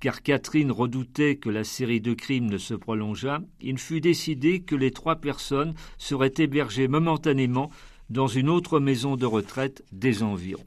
car 0.00 0.22
Catherine 0.22 0.70
redoutait 0.70 1.36
que 1.36 1.50
la 1.50 1.64
série 1.64 2.00
de 2.00 2.14
crimes 2.14 2.48
ne 2.48 2.58
se 2.58 2.74
prolongeât, 2.74 3.40
il 3.60 3.78
fut 3.78 4.00
décidé 4.00 4.60
que 4.60 4.76
les 4.76 4.92
trois 4.92 5.16
personnes 5.16 5.74
seraient 5.96 6.34
hébergées 6.38 6.86
momentanément 6.86 7.70
dans 8.10 8.26
une 8.26 8.48
autre 8.48 8.80
maison 8.80 9.16
de 9.16 9.26
retraite 9.26 9.84
des 9.92 10.22
environs. 10.22 10.66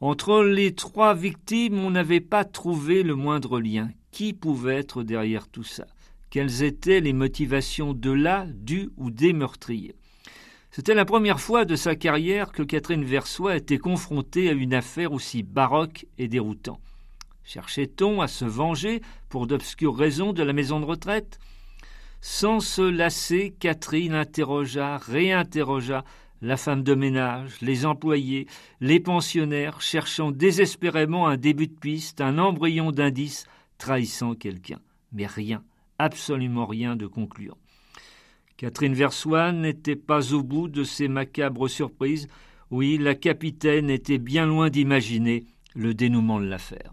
Entre 0.00 0.42
les 0.42 0.74
trois 0.74 1.14
victimes, 1.14 1.78
on 1.78 1.90
n'avait 1.90 2.20
pas 2.20 2.44
trouvé 2.44 3.02
le 3.02 3.14
moindre 3.14 3.60
lien. 3.60 3.88
Qui 4.10 4.32
pouvait 4.32 4.76
être 4.76 5.02
derrière 5.02 5.48
tout 5.48 5.64
ça? 5.64 5.86
Quelles 6.30 6.62
étaient 6.62 7.00
les 7.00 7.12
motivations 7.12 7.94
de 7.94 8.10
là, 8.10 8.46
du 8.54 8.90
ou 8.96 9.10
des 9.10 9.32
meurtriers? 9.32 9.94
C'était 10.70 10.94
la 10.94 11.06
première 11.06 11.40
fois 11.40 11.64
de 11.64 11.76
sa 11.76 11.96
carrière 11.96 12.52
que 12.52 12.62
Catherine 12.62 13.04
Versois 13.04 13.56
était 13.56 13.78
confrontée 13.78 14.50
à 14.50 14.52
une 14.52 14.74
affaire 14.74 15.12
aussi 15.12 15.42
baroque 15.42 16.06
et 16.18 16.28
déroutante. 16.28 16.80
Cherchait-on 17.44 18.20
à 18.20 18.28
se 18.28 18.44
venger 18.44 19.00
pour 19.28 19.46
d'obscures 19.46 19.96
raisons 19.96 20.32
de 20.34 20.42
la 20.42 20.52
maison 20.52 20.80
de 20.80 20.84
retraite? 20.84 21.38
Sans 22.28 22.58
se 22.58 22.82
lasser, 22.82 23.54
Catherine 23.60 24.12
interrogea, 24.12 24.98
réinterrogea 24.98 26.04
la 26.42 26.56
femme 26.56 26.82
de 26.82 26.96
ménage, 26.96 27.60
les 27.60 27.86
employés, 27.86 28.48
les 28.80 28.98
pensionnaires, 28.98 29.80
cherchant 29.80 30.32
désespérément 30.32 31.28
un 31.28 31.36
début 31.36 31.68
de 31.68 31.78
piste, 31.78 32.20
un 32.20 32.38
embryon 32.38 32.90
d'indice 32.90 33.46
trahissant 33.78 34.34
quelqu'un. 34.34 34.80
Mais 35.12 35.26
rien, 35.26 35.62
absolument 36.00 36.66
rien 36.66 36.96
de 36.96 37.06
concluant. 37.06 37.56
Catherine 38.56 38.94
Versoix 38.94 39.52
n'était 39.52 39.94
pas 39.94 40.34
au 40.34 40.42
bout 40.42 40.66
de 40.66 40.82
ces 40.82 41.06
macabres 41.06 41.70
surprises. 41.70 42.26
Oui, 42.72 42.98
la 42.98 43.14
capitaine 43.14 43.88
était 43.88 44.18
bien 44.18 44.46
loin 44.46 44.68
d'imaginer 44.68 45.44
le 45.76 45.94
dénouement 45.94 46.40
de 46.40 46.46
l'affaire. 46.46 46.92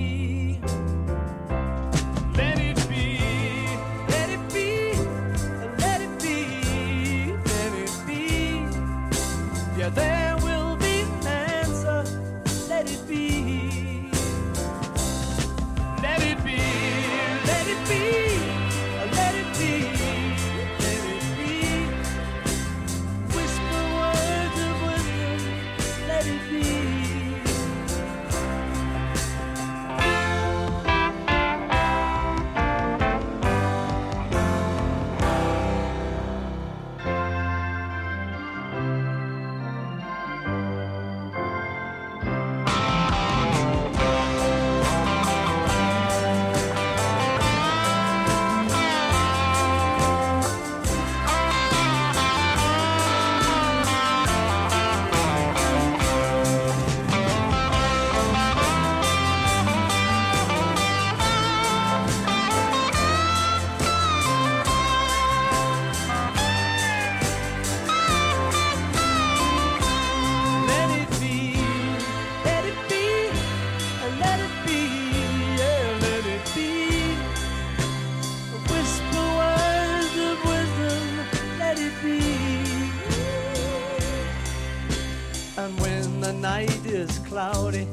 Cloudy, 87.31 87.87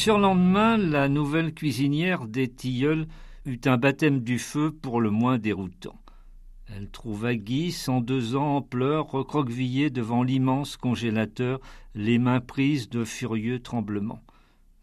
surlendemain, 0.00 0.78
la 0.78 1.10
nouvelle 1.10 1.52
cuisinière 1.52 2.26
des 2.26 2.48
Tilleuls 2.48 3.06
eut 3.44 3.60
un 3.66 3.76
baptême 3.76 4.20
du 4.20 4.38
feu 4.38 4.72
pour 4.72 4.98
le 4.98 5.10
moins 5.10 5.36
déroutant. 5.36 6.00
Elle 6.74 6.88
trouva 6.88 7.34
Guy, 7.34 7.70
cent 7.70 8.00
deux 8.00 8.34
ans 8.34 8.56
en 8.56 8.62
pleurs, 8.62 9.10
recroquevillé 9.10 9.90
devant 9.90 10.22
l'immense 10.22 10.78
congélateur, 10.78 11.60
les 11.94 12.18
mains 12.18 12.40
prises 12.40 12.88
de 12.88 13.04
furieux 13.04 13.60
tremblements. 13.60 14.22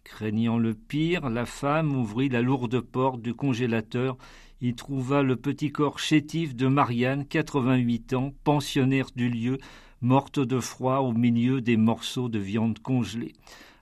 Craignant 0.04 0.60
le 0.60 0.76
pire, 0.76 1.32
la 1.32 1.48
femme 1.48 1.96
ouvrit 1.96 2.30
la 2.30 2.44
lourde 2.44 2.80
porte 2.80 3.20
du 3.20 3.34
congélateur, 3.34 4.20
y 4.62 4.76
trouva 4.76 5.24
le 5.24 5.36
petit 5.36 5.72
corps 5.72 5.98
chétif 5.98 6.56
de 6.56 6.68
Marianne, 6.68 7.26
quatre-vingt-huit 7.26 8.14
ans, 8.14 8.36
pensionnaire 8.44 9.10
du 9.16 9.30
lieu, 9.30 9.58
morte 10.00 10.40
de 10.40 10.60
froid 10.60 10.98
au 10.98 11.12
milieu 11.12 11.60
des 11.60 11.76
morceaux 11.76 12.30
de 12.30 12.38
viande 12.38 12.78
congelée 12.78 13.34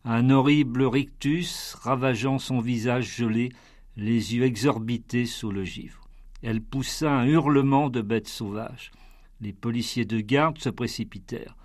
un 0.08 0.30
horrible 0.30 0.84
rictus 0.84 1.74
ravageant 1.82 2.38
son 2.38 2.60
visage 2.60 3.18
gelé, 3.18 3.50
les 3.98 4.36
yeux 4.36 4.44
exorbités 4.44 5.26
sous 5.26 5.52
le 5.52 5.64
givre. 5.64 6.08
Elle 6.44 6.62
poussa 6.62 7.12
un 7.12 7.26
hurlement 7.26 7.90
de 7.90 8.02
bête 8.02 8.28
sauvage. 8.28 8.92
Les 9.42 9.52
policiers 9.52 10.06
de 10.06 10.20
garde 10.20 10.60
se 10.60 10.70
précipitèrent. 10.70 11.56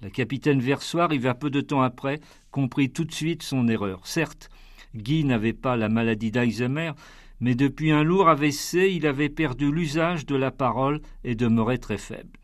La 0.00 0.08
capitaine 0.08 0.60
Versoix 0.60 1.04
arriva 1.04 1.34
peu 1.34 1.50
de 1.50 1.60
temps 1.60 1.82
après, 1.82 2.20
comprit 2.50 2.90
tout 2.90 3.04
de 3.04 3.12
suite 3.12 3.42
son 3.42 3.68
erreur. 3.68 4.06
Certes, 4.06 4.48
Guy 4.96 5.24
n'avait 5.24 5.52
pas 5.52 5.76
la 5.76 5.90
maladie 5.90 6.30
d'Alzheimer, 6.30 6.92
mais 7.40 7.54
depuis 7.54 7.90
un 7.90 8.04
lourd 8.04 8.30
AVC, 8.30 8.90
il 8.90 9.06
avait 9.06 9.28
perdu 9.28 9.70
l'usage 9.70 10.24
de 10.24 10.34
la 10.34 10.50
parole 10.50 11.02
et 11.24 11.34
demeurait 11.34 11.78
très 11.78 11.98
faible. 11.98 12.38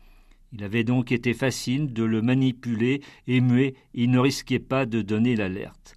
Il 0.51 0.63
avait 0.63 0.83
donc 0.83 1.11
été 1.11 1.33
facile 1.33 1.93
de 1.93 2.03
le 2.03 2.21
manipuler, 2.21 3.01
muet, 3.27 3.75
il 3.93 4.09
ne 4.09 4.19
risquait 4.19 4.59
pas 4.59 4.85
de 4.85 5.01
donner 5.01 5.35
l'alerte. 5.35 5.95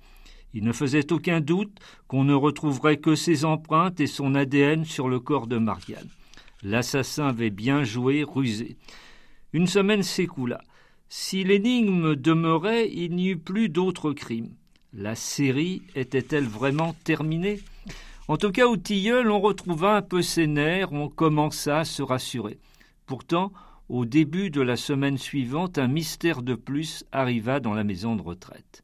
Il 0.54 0.64
ne 0.64 0.72
faisait 0.72 1.12
aucun 1.12 1.40
doute 1.40 1.78
qu'on 2.08 2.24
ne 2.24 2.34
retrouverait 2.34 2.98
que 2.98 3.14
ses 3.14 3.44
empreintes 3.44 4.00
et 4.00 4.06
son 4.06 4.34
ADN 4.34 4.84
sur 4.84 5.08
le 5.08 5.20
corps 5.20 5.46
de 5.46 5.56
Marianne. 5.56 6.10
L'assassin 6.62 7.28
avait 7.28 7.50
bien 7.50 7.82
joué, 7.84 8.22
rusé. 8.22 8.76
Une 9.54 9.66
semaine 9.66 10.02
s'écoula. 10.02 10.60
Si 11.08 11.44
l'énigme 11.44 12.14
demeurait, 12.14 12.90
il 12.92 13.14
n'y 13.14 13.30
eut 13.30 13.38
plus 13.38 13.68
d'autres 13.68 14.12
crimes. 14.12 14.54
La 14.92 15.14
série 15.14 15.82
était-elle 15.94 16.46
vraiment 16.46 16.94
terminée? 17.04 17.60
En 18.28 18.36
tout 18.36 18.52
cas, 18.52 18.66
au 18.66 18.76
tilleul, 18.76 19.30
on 19.30 19.40
retrouva 19.40 19.96
un 19.96 20.02
peu 20.02 20.22
ses 20.22 20.46
nerfs, 20.46 20.92
on 20.92 21.08
commença 21.08 21.80
à 21.80 21.84
se 21.84 22.02
rassurer. 22.02 22.58
Pourtant, 23.06 23.52
au 23.92 24.06
début 24.06 24.48
de 24.48 24.62
la 24.62 24.76
semaine 24.76 25.18
suivante, 25.18 25.76
un 25.76 25.86
mystère 25.86 26.40
de 26.40 26.54
plus 26.54 27.04
arriva 27.12 27.60
dans 27.60 27.74
la 27.74 27.84
maison 27.84 28.16
de 28.16 28.22
retraite. 28.22 28.82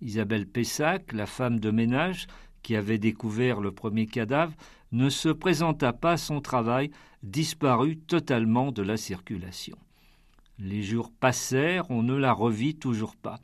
Isabelle 0.00 0.46
Pessac, 0.46 1.12
la 1.12 1.26
femme 1.26 1.60
de 1.60 1.70
ménage 1.70 2.26
qui 2.62 2.74
avait 2.74 2.96
découvert 2.96 3.60
le 3.60 3.72
premier 3.72 4.06
cadavre, 4.06 4.54
ne 4.90 5.10
se 5.10 5.28
présenta 5.28 5.92
pas 5.92 6.12
à 6.12 6.16
son 6.16 6.40
travail, 6.40 6.90
disparut 7.22 7.98
totalement 7.98 8.72
de 8.72 8.80
la 8.80 8.96
circulation. 8.96 9.76
Les 10.58 10.82
jours 10.82 11.12
passèrent, 11.20 11.90
on 11.90 12.02
ne 12.02 12.16
la 12.16 12.32
revit 12.32 12.74
toujours 12.74 13.16
pas. 13.16 13.38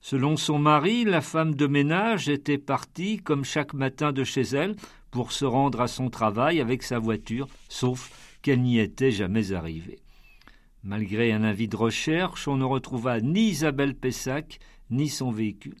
Selon 0.00 0.36
son 0.36 0.58
mari, 0.58 1.04
la 1.04 1.20
femme 1.20 1.54
de 1.54 1.68
ménage 1.68 2.28
était 2.28 2.58
partie, 2.58 3.18
comme 3.18 3.44
chaque 3.44 3.72
matin 3.72 4.10
de 4.10 4.24
chez 4.24 4.42
elle, 4.42 4.74
pour 5.12 5.30
se 5.30 5.44
rendre 5.44 5.80
à 5.80 5.86
son 5.86 6.10
travail 6.10 6.60
avec 6.60 6.82
sa 6.82 6.98
voiture, 6.98 7.46
sauf 7.68 8.10
qu'elle 8.42 8.62
n'y 8.62 8.80
était 8.80 9.12
jamais 9.12 9.52
arrivée. 9.52 10.00
Malgré 10.84 11.32
un 11.32 11.42
avis 11.42 11.68
de 11.68 11.76
recherche, 11.76 12.46
on 12.46 12.56
ne 12.56 12.64
retrouva 12.64 13.20
ni 13.20 13.48
Isabelle 13.48 13.94
Pessac, 13.94 14.60
ni 14.90 15.08
son 15.08 15.30
véhicule. 15.30 15.76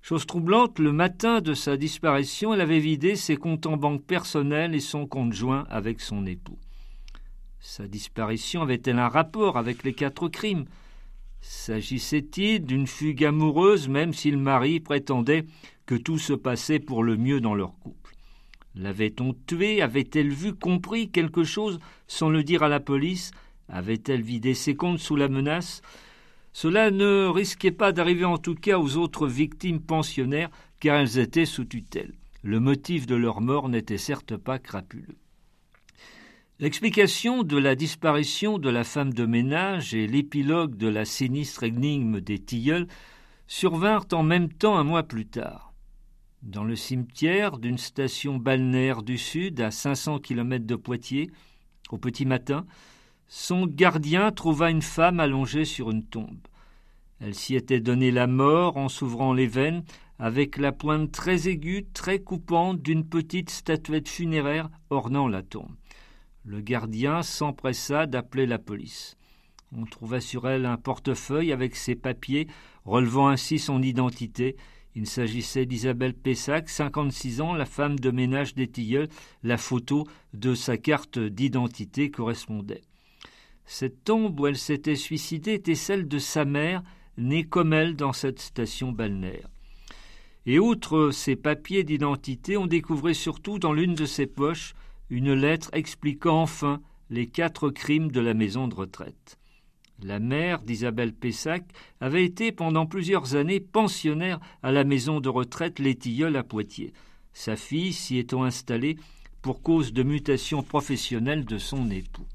Chose 0.00 0.24
troublante, 0.24 0.78
le 0.78 0.92
matin 0.92 1.40
de 1.42 1.52
sa 1.52 1.76
disparition, 1.76 2.54
elle 2.54 2.62
avait 2.62 2.78
vidé 2.78 3.16
ses 3.16 3.36
comptes 3.36 3.66
en 3.66 3.76
banque 3.76 4.02
personnels 4.02 4.74
et 4.74 4.80
son 4.80 5.06
compte 5.06 5.34
joint 5.34 5.66
avec 5.68 6.00
son 6.00 6.24
époux. 6.24 6.58
Sa 7.60 7.86
disparition 7.86 8.62
avait-elle 8.62 8.98
un 8.98 9.08
rapport 9.08 9.58
avec 9.58 9.84
les 9.84 9.92
quatre 9.92 10.28
crimes? 10.28 10.64
S'agissait-il 11.40 12.64
d'une 12.64 12.86
fugue 12.86 13.24
amoureuse, 13.24 13.88
même 13.88 14.14
si 14.14 14.30
le 14.30 14.38
mari 14.38 14.80
prétendait 14.80 15.44
que 15.84 15.94
tout 15.94 16.18
se 16.18 16.32
passait 16.32 16.80
pour 16.80 17.04
le 17.04 17.16
mieux 17.16 17.40
dans 17.40 17.54
leur 17.54 17.78
couple? 17.78 18.14
L'avait-on 18.74 19.34
tuée? 19.46 19.82
Avait-elle 19.82 20.32
vu, 20.32 20.54
compris 20.54 21.10
quelque 21.10 21.44
chose 21.44 21.78
sans 22.06 22.30
le 22.30 22.42
dire 22.42 22.62
à 22.62 22.68
la 22.68 22.80
police? 22.80 23.32
Avait-elle 23.68 24.22
vidé 24.22 24.54
ses 24.54 24.74
comptes 24.74 24.98
sous 24.98 25.16
la 25.16 25.28
menace? 25.28 25.82
Cela 26.52 26.90
ne 26.90 27.26
risquait 27.26 27.70
pas 27.70 27.92
d'arriver 27.92 28.24
en 28.24 28.38
tout 28.38 28.54
cas 28.54 28.78
aux 28.78 28.96
autres 28.96 29.26
victimes 29.26 29.80
pensionnaires, 29.80 30.50
car 30.80 30.96
elles 30.96 31.18
étaient 31.18 31.44
sous 31.44 31.64
tutelle. 31.64 32.14
Le 32.42 32.60
motif 32.60 33.06
de 33.06 33.14
leur 33.14 33.40
mort 33.40 33.68
n'était 33.68 33.98
certes 33.98 34.36
pas 34.36 34.58
crapuleux. 34.58 35.16
L'explication 36.60 37.44
de 37.44 37.56
la 37.56 37.76
disparition 37.76 38.58
de 38.58 38.68
la 38.68 38.82
femme 38.82 39.12
de 39.12 39.26
ménage 39.26 39.94
et 39.94 40.08
l'épilogue 40.08 40.76
de 40.76 40.88
la 40.88 41.04
sinistre 41.04 41.62
énigme 41.62 42.20
des 42.20 42.40
tilleuls 42.40 42.88
survinrent 43.46 44.06
en 44.12 44.24
même 44.24 44.52
temps 44.52 44.76
un 44.76 44.82
mois 44.82 45.04
plus 45.04 45.26
tard. 45.26 45.72
Dans 46.42 46.64
le 46.64 46.74
cimetière 46.74 47.58
d'une 47.58 47.78
station 47.78 48.38
balnéaire 48.38 49.02
du 49.02 49.18
Sud, 49.18 49.60
à 49.60 49.70
500 49.70 50.18
kilomètres 50.18 50.66
de 50.66 50.74
Poitiers, 50.74 51.30
au 51.90 51.98
petit 51.98 52.26
matin, 52.26 52.66
son 53.28 53.66
gardien 53.66 54.32
trouva 54.32 54.70
une 54.70 54.82
femme 54.82 55.20
allongée 55.20 55.66
sur 55.66 55.90
une 55.90 56.04
tombe. 56.04 56.38
Elle 57.20 57.34
s'y 57.34 57.56
était 57.56 57.80
donné 57.80 58.10
la 58.10 58.26
mort 58.26 58.78
en 58.78 58.88
s'ouvrant 58.88 59.34
les 59.34 59.46
veines 59.46 59.84
avec 60.18 60.56
la 60.56 60.72
pointe 60.72 61.12
très 61.12 61.46
aiguë, 61.46 61.86
très 61.92 62.20
coupante 62.20 62.80
d'une 62.80 63.04
petite 63.04 63.50
statuette 63.50 64.08
funéraire 64.08 64.70
ornant 64.88 65.28
la 65.28 65.42
tombe. 65.42 65.76
Le 66.44 66.60
gardien 66.60 67.22
s'empressa 67.22 68.06
d'appeler 68.06 68.46
la 68.46 68.58
police. 68.58 69.16
On 69.76 69.84
trouva 69.84 70.20
sur 70.20 70.48
elle 70.48 70.64
un 70.64 70.78
portefeuille 70.78 71.52
avec 71.52 71.76
ses 71.76 71.94
papiers, 71.94 72.48
relevant 72.86 73.28
ainsi 73.28 73.58
son 73.58 73.82
identité. 73.82 74.56
Il 74.94 75.06
s'agissait 75.06 75.66
d'Isabelle 75.66 76.14
Pessac, 76.14 76.70
56 76.70 77.42
ans, 77.42 77.52
la 77.52 77.66
femme 77.66 77.98
de 77.98 78.10
ménage 78.10 78.54
des 78.54 78.66
Tilleuls. 78.66 79.08
La 79.42 79.58
photo 79.58 80.06
de 80.32 80.54
sa 80.54 80.78
carte 80.78 81.18
d'identité 81.18 82.10
correspondait. 82.10 82.80
Cette 83.70 84.02
tombe 84.02 84.40
où 84.40 84.46
elle 84.46 84.56
s'était 84.56 84.96
suicidée 84.96 85.52
était 85.52 85.74
celle 85.74 86.08
de 86.08 86.18
sa 86.18 86.46
mère, 86.46 86.82
née 87.18 87.44
comme 87.44 87.74
elle 87.74 87.96
dans 87.96 88.14
cette 88.14 88.40
station 88.40 88.92
balnéaire. 88.92 89.50
Et 90.46 90.58
outre 90.58 91.10
ces 91.10 91.36
papiers 91.36 91.84
d'identité, 91.84 92.56
on 92.56 92.66
découvrait 92.66 93.12
surtout 93.12 93.58
dans 93.58 93.74
l'une 93.74 93.94
de 93.94 94.06
ses 94.06 94.26
poches 94.26 94.74
une 95.10 95.34
lettre 95.34 95.68
expliquant 95.74 96.40
enfin 96.40 96.80
les 97.10 97.26
quatre 97.26 97.68
crimes 97.68 98.10
de 98.10 98.20
la 98.20 98.32
maison 98.32 98.68
de 98.68 98.74
retraite. 98.74 99.38
La 100.02 100.18
mère 100.18 100.62
d'Isabelle 100.62 101.12
Pessac 101.12 101.64
avait 102.00 102.24
été 102.24 102.52
pendant 102.52 102.86
plusieurs 102.86 103.34
années 103.34 103.60
pensionnaire 103.60 104.40
à 104.62 104.72
la 104.72 104.84
maison 104.84 105.20
de 105.20 105.28
retraite 105.28 105.78
Les 105.78 105.94
Tilleuls 105.94 106.36
à 106.36 106.42
Poitiers, 106.42 106.94
sa 107.34 107.54
fille 107.54 107.92
s'y 107.92 108.16
étant 108.16 108.44
installée 108.44 108.96
pour 109.42 109.62
cause 109.62 109.92
de 109.92 110.02
mutation 110.02 110.62
professionnelle 110.62 111.44
de 111.44 111.58
son 111.58 111.90
époux. 111.90 112.26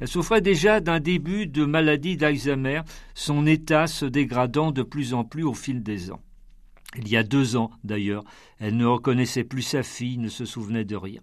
Elle 0.00 0.08
souffrait 0.08 0.40
déjà 0.40 0.80
d'un 0.80 1.00
début 1.00 1.46
de 1.46 1.64
maladie 1.64 2.16
d'Alzheimer, 2.16 2.82
son 3.14 3.46
état 3.46 3.86
se 3.86 4.04
dégradant 4.04 4.70
de 4.70 4.82
plus 4.82 5.12
en 5.12 5.24
plus 5.24 5.42
au 5.42 5.54
fil 5.54 5.82
des 5.82 6.12
ans. 6.12 6.20
Il 6.96 7.08
y 7.08 7.16
a 7.16 7.22
deux 7.22 7.56
ans, 7.56 7.70
d'ailleurs, 7.84 8.24
elle 8.58 8.76
ne 8.76 8.86
reconnaissait 8.86 9.44
plus 9.44 9.62
sa 9.62 9.82
fille, 9.82 10.18
ne 10.18 10.28
se 10.28 10.44
souvenait 10.44 10.84
de 10.84 10.96
rien. 10.96 11.20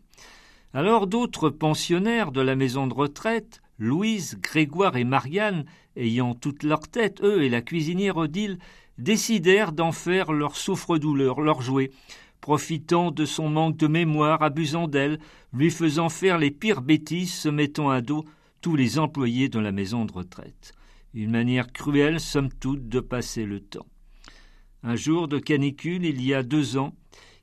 Alors 0.73 1.07
d'autres 1.07 1.49
pensionnaires 1.49 2.31
de 2.31 2.41
la 2.41 2.55
maison 2.55 2.85
de 2.87 2.93
retraite, 2.93 3.61
Louise, 3.79 4.37
Grégoire 4.41 4.97
et 4.97 5.05
Marianne, 5.05 5.65
ayant 5.95 6.35
toute 6.35 6.63
leur 6.63 6.81
tête, 6.81 7.21
eux 7.23 7.43
et 7.43 7.49
la 7.49 7.61
cuisinière 7.61 8.17
Odile, 8.17 8.59
décidèrent 8.97 9.71
d'en 9.71 9.91
faire 9.91 10.33
leur 10.33 10.55
souffre-douleur, 10.55 11.41
leur 11.41 11.61
jouet, 11.61 11.91
profitant 12.41 13.11
de 13.11 13.25
son 13.25 13.49
manque 13.49 13.77
de 13.77 13.87
mémoire, 13.87 14.43
abusant 14.43 14.87
d'elle, 14.87 15.19
lui 15.53 15.71
faisant 15.71 16.09
faire 16.09 16.37
les 16.37 16.51
pires 16.51 16.81
bêtises, 16.81 17.33
se 17.33 17.49
mettant 17.49 17.89
à 17.89 18.01
dos 18.01 18.25
tous 18.65 18.75
les 18.75 18.97
employés 18.97 19.47
de 19.47 19.59
la 19.59 19.71
maison 19.71 20.05
de 20.05 20.11
retraite. 20.11 20.73
Une 21.13 21.29
manière 21.29 21.71
cruelle, 21.71 22.19
somme 22.19 22.49
toute, 22.49 22.89
de 22.89 22.99
passer 22.99 23.45
le 23.45 23.59
temps. 23.59 23.85
Un 24.81 24.95
jour 24.95 25.27
de 25.27 25.37
canicule, 25.37 26.03
il 26.03 26.19
y 26.25 26.33
a 26.33 26.41
deux 26.41 26.75
ans, 26.75 26.95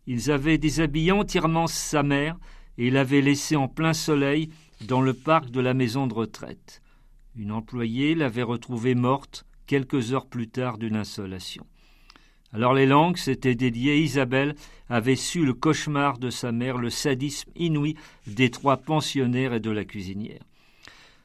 ils 0.08 0.32
avaient 0.32 0.58
déshabillé 0.58 1.12
entièrement 1.12 1.68
sa 1.68 2.02
mère 2.02 2.36
et 2.76 2.90
l'avaient 2.90 3.20
laissée 3.20 3.54
en 3.54 3.68
plein 3.68 3.92
soleil 3.92 4.48
dans 4.88 5.00
le 5.00 5.14
parc 5.14 5.48
de 5.50 5.60
la 5.60 5.74
maison 5.74 6.08
de 6.08 6.14
retraite. 6.14 6.82
Une 7.36 7.52
employée 7.52 8.16
l'avait 8.16 8.42
retrouvée 8.42 8.96
morte 8.96 9.46
quelques 9.68 10.12
heures 10.12 10.26
plus 10.26 10.48
tard 10.48 10.76
d'une 10.76 10.96
insolation. 10.96 11.64
Alors 12.52 12.74
les 12.74 12.86
langues 12.86 13.16
s'étaient 13.16 13.54
dédiées, 13.54 14.00
Isabelle 14.00 14.56
avait 14.88 15.14
su 15.14 15.44
le 15.44 15.54
cauchemar 15.54 16.18
de 16.18 16.30
sa 16.30 16.50
mère, 16.50 16.78
le 16.78 16.90
sadisme 16.90 17.52
inouï 17.54 17.94
des 18.26 18.50
trois 18.50 18.78
pensionnaires 18.78 19.54
et 19.54 19.60
de 19.60 19.70
la 19.70 19.84
cuisinière. 19.84 20.42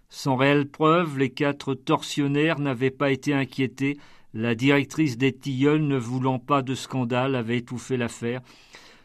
Sans 0.09 0.35
réelle 0.35 0.67
preuve, 0.67 1.17
les 1.17 1.29
quatre 1.29 1.73
tortionnaires 1.73 2.59
n'avaient 2.59 2.91
pas 2.91 3.11
été 3.11 3.33
inquiétés. 3.33 3.97
La 4.33 4.55
directrice 4.55 5.17
des 5.17 5.33
Tilleuls, 5.33 5.85
ne 5.85 5.97
voulant 5.97 6.39
pas 6.39 6.61
de 6.61 6.75
scandale, 6.75 7.35
avait 7.35 7.57
étouffé 7.57 7.97
l'affaire, 7.97 8.41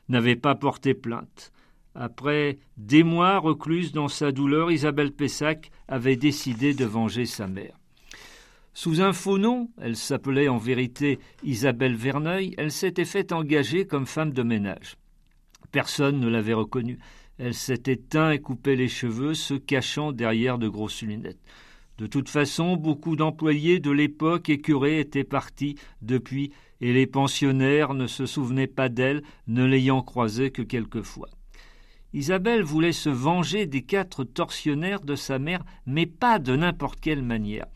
n'avait 0.09 0.37
pas 0.37 0.55
porté 0.55 0.95
plainte. 0.95 1.53
Après 1.95 2.59
des 2.77 3.03
mois 3.03 3.39
recluse 3.39 3.93
dans 3.93 4.09
sa 4.09 4.33
douleur, 4.33 4.71
Isabelle 4.71 5.13
Pessac 5.13 5.71
avait 5.89 6.17
décidé 6.17 6.73
de 6.73 6.85
venger 6.85 7.27
sa 7.27 7.47
mère. 7.47 7.79
Sous 8.75 9.03
un 9.03 9.13
faux 9.13 9.37
nom, 9.37 9.69
elle 9.79 9.97
s'appelait 9.97 10.49
en 10.49 10.57
vérité 10.57 11.19
Isabelle 11.43 11.95
Verneuil, 11.95 12.55
elle 12.57 12.73
s'était 12.73 13.05
fait 13.05 13.33
engager 13.33 13.87
comme 13.87 14.07
femme 14.07 14.33
de 14.33 14.43
ménage. 14.43 14.97
Personne 15.73 16.21
ne 16.21 16.29
l'avait 16.29 16.55
reconnue. 16.55 16.99
Elle 17.45 17.55
s'était 17.55 17.97
teint 17.97 18.31
et 18.31 18.39
coupé 18.39 18.77
les 18.77 18.87
cheveux, 18.87 19.35
se 19.35 19.55
cachant 19.55 20.13
derrière 20.13 20.59
de 20.59 20.69
grosses 20.69 21.03
lunettes. 21.03 21.43
De 21.99 22.07
toute 22.07 22.29
façon, 22.29 22.77
beaucoup 22.77 23.17
d'employés 23.17 23.81
de 23.81 23.91
l'époque 23.91 24.49
écurés 24.49 25.01
étaient 25.01 25.25
partis 25.25 25.75
depuis, 26.03 26.53
et 26.81 26.93
les 26.93 27.09
pensionnaires 27.09 27.95
ne 27.95 28.07
se 28.07 28.27
souvenaient 28.27 28.69
pas 28.69 28.89
d'elle, 28.89 29.25
ne 29.49 29.65
l'ayant 29.65 30.03
croisée 30.03 30.53
que 30.53 30.63
quelquefois. 30.63 31.31
Isabelle 32.13 32.63
voulait 32.63 32.93
se 32.93 33.11
venger 33.11 33.67
des 33.67 33.83
quatre 33.83 34.23
tortionnaires 34.23 35.01
de 35.01 35.17
sa 35.17 35.41
mère, 35.41 35.65
mais 35.85 36.07
pas 36.07 36.39
de 36.39 36.55
n'importe 36.55 37.01
quelle 37.01 37.23
manière. 37.23 37.67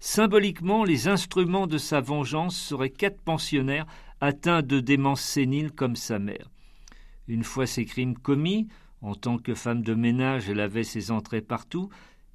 Symboliquement, 0.00 0.84
les 0.84 1.08
instruments 1.08 1.66
de 1.66 1.78
sa 1.78 2.02
vengeance 2.02 2.58
seraient 2.58 2.90
quatre 2.90 3.22
pensionnaires 3.22 3.86
atteints 4.20 4.60
de 4.60 4.80
démence 4.80 5.22
sénile 5.22 5.72
comme 5.72 5.96
sa 5.96 6.18
mère. 6.18 6.50
Une 7.26 7.44
fois 7.44 7.66
ces 7.66 7.86
crimes 7.86 8.18
commis, 8.18 8.68
en 9.04 9.14
tant 9.14 9.36
que 9.36 9.54
femme 9.54 9.82
de 9.82 9.92
ménage, 9.92 10.48
elle 10.48 10.60
avait 10.60 10.82
ses 10.82 11.10
entrées 11.10 11.42
partout. 11.42 11.90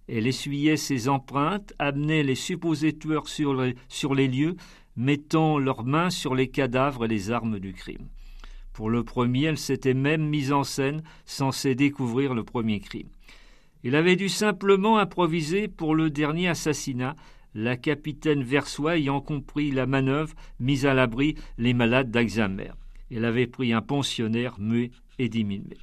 Elle 0.07 0.27
essuyait 0.27 0.77
ses 0.77 1.09
empreintes, 1.09 1.73
amenait 1.79 2.21
les 2.21 2.35
supposés 2.35 2.95
tueurs 2.95 3.27
sur 3.27 3.55
les, 3.55 4.27
lieux, 4.27 4.55
mettant 4.95 5.57
leurs 5.57 5.83
mains 5.83 6.11
sur 6.11 6.35
les 6.35 6.47
cadavres 6.47 7.05
et 7.05 7.07
les 7.07 7.31
armes 7.31 7.59
du 7.59 7.73
crime. 7.73 8.07
Pour 8.71 8.91
le 8.91 9.03
premier, 9.03 9.45
elle 9.45 9.57
s'était 9.57 9.95
même 9.95 10.29
mise 10.29 10.51
en 10.51 10.63
scène, 10.63 11.01
censée 11.25 11.73
découvrir 11.73 12.35
le 12.35 12.43
premier 12.43 12.79
crime. 12.79 13.09
Il 13.83 13.95
avait 13.95 14.15
dû 14.15 14.29
simplement 14.29 14.99
improviser 14.99 15.67
pour 15.67 15.95
le 15.95 16.11
dernier 16.11 16.49
assassinat, 16.49 17.15
la 17.55 17.77
capitaine 17.77 18.43
Versois 18.43 18.97
ayant 18.97 19.21
compris 19.21 19.71
la 19.71 19.87
manœuvre, 19.87 20.35
mise 20.59 20.85
à 20.85 20.93
l'abri 20.93 21.33
les 21.57 21.73
malades 21.73 22.11
d'Alzheimer. 22.11 22.73
Elle 23.09 23.25
avait 23.25 23.47
pris 23.47 23.73
un 23.73 23.81
pensionnaire 23.81 24.59
muet 24.59 24.91
et 25.17 25.29
diminué. 25.29 25.77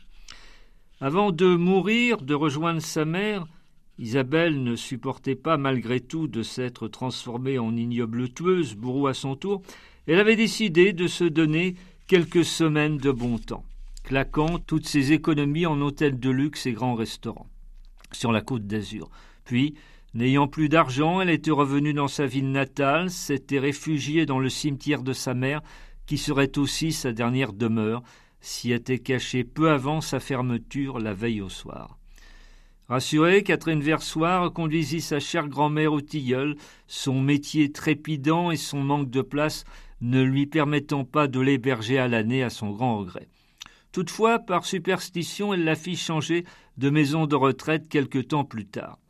Avant 1.00 1.30
de 1.30 1.56
mourir, 1.56 2.22
de 2.22 2.32
rejoindre 2.32 2.80
sa 2.80 3.04
mère, 3.04 3.46
Isabelle 3.98 4.62
ne 4.62 4.76
supportait 4.76 5.34
pas 5.34 5.58
malgré 5.58 6.00
tout 6.00 6.26
de 6.26 6.42
s'être 6.42 6.88
transformée 6.88 7.58
en 7.58 7.76
ignoble 7.76 8.30
tueuse, 8.30 8.74
bourreau 8.74 9.06
à 9.06 9.12
son 9.12 9.36
tour. 9.36 9.60
Elle 10.06 10.20
avait 10.20 10.36
décidé 10.36 10.94
de 10.94 11.06
se 11.06 11.24
donner 11.24 11.74
quelques 12.06 12.46
semaines 12.46 12.96
de 12.96 13.10
bon 13.10 13.36
temps, 13.36 13.64
claquant 14.04 14.58
toutes 14.58 14.88
ses 14.88 15.12
économies 15.12 15.66
en 15.66 15.82
hôtels 15.82 16.18
de 16.18 16.30
luxe 16.30 16.64
et 16.64 16.72
grands 16.72 16.94
restaurants 16.94 17.50
sur 18.12 18.32
la 18.32 18.40
côte 18.40 18.66
d'Azur. 18.66 19.10
Puis, 19.44 19.74
n'ayant 20.14 20.48
plus 20.48 20.70
d'argent, 20.70 21.20
elle 21.20 21.28
était 21.28 21.50
revenue 21.50 21.92
dans 21.92 22.08
sa 22.08 22.24
ville 22.24 22.52
natale, 22.52 23.10
s'était 23.10 23.58
réfugiée 23.58 24.24
dans 24.24 24.38
le 24.38 24.48
cimetière 24.48 25.02
de 25.02 25.12
sa 25.12 25.34
mère, 25.34 25.60
qui 26.06 26.16
serait 26.16 26.56
aussi 26.56 26.92
sa 26.92 27.12
dernière 27.12 27.52
demeure, 27.52 28.02
s'y 28.46 28.70
était 28.72 29.00
cachée 29.00 29.42
peu 29.42 29.70
avant 29.70 30.00
sa 30.00 30.20
fermeture 30.20 31.00
la 31.00 31.12
veille 31.12 31.40
au 31.40 31.48
soir. 31.48 31.98
Rassurée, 32.88 33.42
Catherine 33.42 33.80
Versoir 33.80 34.52
conduisit 34.52 35.00
sa 35.00 35.18
chère 35.18 35.48
grand-mère 35.48 35.92
au 35.92 36.00
tilleul, 36.00 36.54
son 36.86 37.20
métier 37.20 37.72
trépidant 37.72 38.52
et 38.52 38.56
son 38.56 38.78
manque 38.78 39.10
de 39.10 39.22
place 39.22 39.64
ne 40.00 40.22
lui 40.22 40.46
permettant 40.46 41.04
pas 41.04 41.26
de 41.26 41.40
l'héberger 41.40 41.98
à 41.98 42.06
l'année 42.06 42.44
à 42.44 42.50
son 42.50 42.70
grand 42.70 42.98
regret. 42.98 43.28
Toutefois, 43.90 44.38
par 44.38 44.64
superstition, 44.64 45.52
elle 45.52 45.64
la 45.64 45.74
fit 45.74 45.96
changer 45.96 46.44
de 46.76 46.88
maison 46.88 47.26
de 47.26 47.34
retraite 47.34 47.88
quelque 47.88 48.20
temps 48.20 48.44
plus 48.44 48.66
tard. 48.66 49.00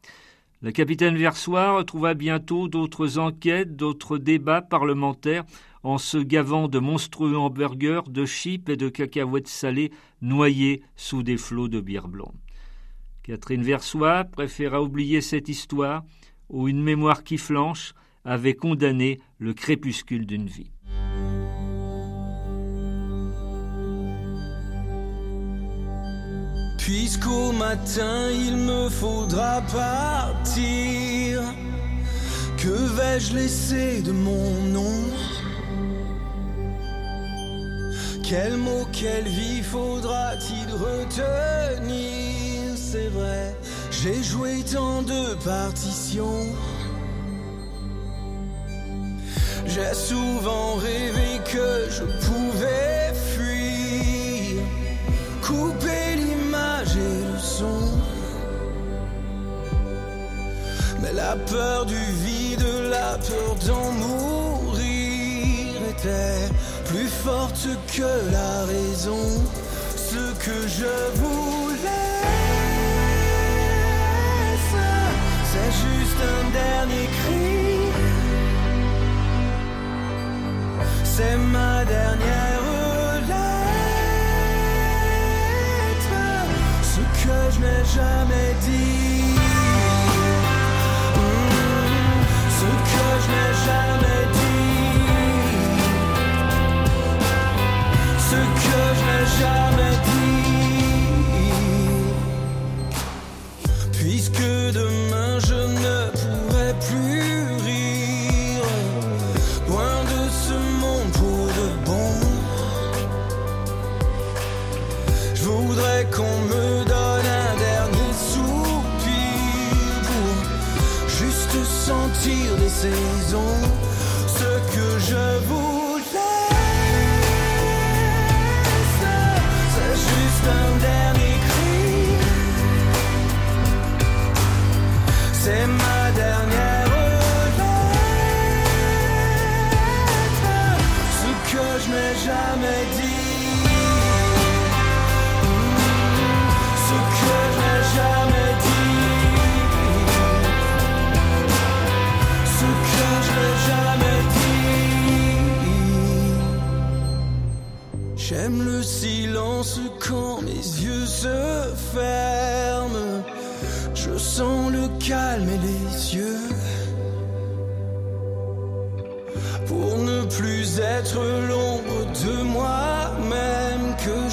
La 0.62 0.72
capitaine 0.72 1.16
Versoir 1.16 1.84
trouva 1.84 2.14
bientôt 2.14 2.66
d'autres 2.68 3.18
enquêtes, 3.18 3.76
d'autres 3.76 4.16
débats 4.16 4.62
parlementaires 4.62 5.44
en 5.82 5.98
se 5.98 6.16
gavant 6.16 6.66
de 6.66 6.78
monstrueux 6.78 7.36
hamburgers, 7.36 8.08
de 8.08 8.24
chips 8.24 8.68
et 8.70 8.76
de 8.76 8.88
cacahuètes 8.88 9.48
salées 9.48 9.92
noyées 10.22 10.82
sous 10.96 11.22
des 11.22 11.36
flots 11.36 11.68
de 11.68 11.80
bière 11.80 12.08
blonde. 12.08 12.34
Catherine 13.22 13.62
Versoix 13.62 14.24
préféra 14.24 14.82
oublier 14.82 15.20
cette 15.20 15.48
histoire 15.48 16.04
où 16.48 16.68
une 16.68 16.82
mémoire 16.82 17.22
qui 17.22 17.36
flanche 17.36 17.92
avait 18.24 18.54
condamné 18.54 19.20
le 19.38 19.52
crépuscule 19.52 20.26
d'une 20.26 20.46
vie. 20.46 20.70
Puisqu'au 26.86 27.50
matin 27.50 28.30
il 28.30 28.56
me 28.58 28.88
faudra 28.88 29.60
partir, 29.72 31.42
que 32.56 32.68
vais-je 32.68 33.34
laisser 33.34 34.02
de 34.02 34.12
mon 34.12 34.52
nom? 34.68 35.02
Quel 38.22 38.56
mot, 38.56 38.86
quelle 38.92 39.26
vie 39.26 39.64
faudra-t-il 39.64 40.72
retenir? 40.74 41.96
C'est 42.76 43.08
vrai, 43.08 43.56
j'ai 43.90 44.22
joué 44.22 44.62
tant 44.72 45.02
de 45.02 45.34
partitions. 45.42 46.46
J'ai 49.66 49.92
souvent 49.92 50.76
rêvé 50.76 51.40
que 51.52 51.90
je 51.90 52.04
pouvais 52.28 53.12
fuir, 53.34 54.62
couper 55.42 55.85
la 61.16 61.34
peur 61.34 61.86
du 61.86 61.98
vide, 62.24 62.64
la 62.90 63.16
peur 63.16 63.56
d'en 63.66 63.90
mourir 63.92 65.74
était 65.90 66.48
plus 66.84 67.08
forte 67.08 67.68
que 67.96 68.10
la 68.30 68.64
raison. 68.66 69.24
Ce 69.96 70.24
que 70.44 70.68
je 70.78 70.94
voulais, 71.20 72.20
c'est 75.50 75.72
juste 75.84 76.20
un 76.36 76.44
dernier 76.62 77.06
cri. 77.18 77.56
C'est 81.04 81.36
ma 81.36 81.84
dernière 81.84 82.62
lettre, 83.30 83.56
ce 86.92 87.02
que 87.22 87.38
je 87.52 87.58
n'ai 87.60 87.84
jamais 87.96 88.50
dit. 88.60 89.25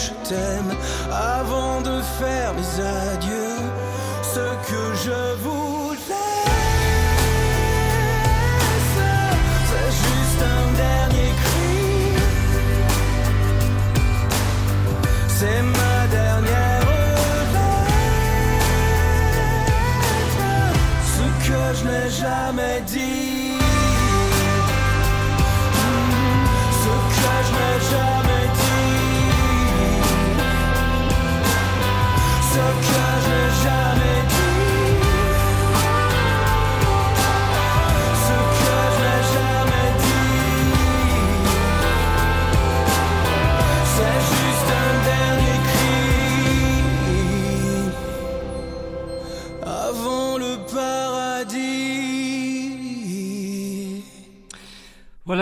Je 0.04 0.12
t'aime 0.28 0.74
avant 1.12 1.82
de 1.82 2.02
faire 2.20 2.54
mes 2.54 2.84
adieux. 2.84 3.53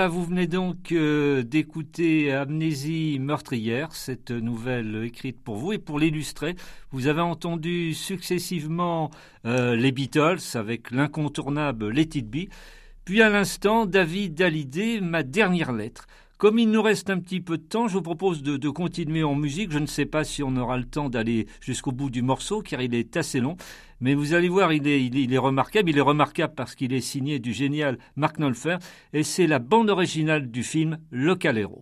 Vous 0.08 0.24
venez 0.24 0.48
donc 0.48 0.92
euh, 0.92 1.44
d'écouter 1.44 2.32
Amnésie 2.32 3.20
meurtrière, 3.20 3.94
cette 3.94 4.32
nouvelle 4.32 5.04
écrite 5.04 5.40
pour 5.40 5.58
vous 5.58 5.74
et 5.74 5.78
pour 5.78 6.00
l'illustrer. 6.00 6.56
Vous 6.92 7.08
avez 7.08 7.22
entendu 7.22 7.94
successivement 7.94 9.12
euh, 9.46 9.76
les 9.76 9.92
Beatles 9.92 10.40
avec 10.56 10.92
l'incontournable 10.92 11.90
Let 11.90 12.10
It 12.16 12.30
Be, 12.30 12.50
puis 13.06 13.22
à 13.22 13.30
l'instant 13.30 13.86
David 13.86 14.42
Hallyday, 14.42 15.02
ma 15.02 15.24
dernière 15.24 15.72
lettre. 15.72 16.08
Comme 16.38 16.58
il 16.58 16.72
nous 16.72 16.82
reste 16.82 17.12
un 17.12 17.20
petit 17.20 17.40
peu 17.40 17.58
de 17.58 17.64
temps, 17.64 17.88
je 17.88 17.94
vous 17.94 18.02
propose 18.02 18.42
de 18.42 18.70
continuer 18.70 19.24
en 19.24 19.36
musique. 19.36 19.72
Je 19.72 19.78
ne 19.78 19.86
sais 19.86 20.08
pas 20.08 20.24
si 20.24 20.42
on 20.42 20.56
aura 20.56 20.78
le 20.78 20.86
temps 20.86 21.08
d'aller 21.08 21.46
jusqu'au 21.60 21.92
bout 21.92 22.10
du 22.10 22.24
morceau, 22.24 22.64
car 22.64 22.82
il 22.82 22.96
est 22.96 23.16
assez 23.16 23.40
long. 23.40 23.58
Mais 24.02 24.16
vous 24.16 24.34
allez 24.34 24.50
voir, 24.50 24.74
il 24.74 24.88
est, 24.88 25.06
il 25.06 25.34
est, 25.34 25.38
remarquable. 25.38 25.90
Il 25.92 25.98
est 25.98 26.02
remarquable 26.02 26.54
parce 26.56 26.76
qu'il 26.76 26.92
est 26.92 27.02
signé 27.02 27.40
du 27.40 27.54
génial 27.54 28.00
Mark 28.16 28.38
Knopfler. 28.38 28.78
Et 29.14 29.24
c'est 29.24 29.48
la 29.48 29.60
bande 29.60 29.90
originale 29.90 30.50
du 30.50 30.64
film 30.64 30.98
Le. 31.12 31.36
Calero, 31.36 31.82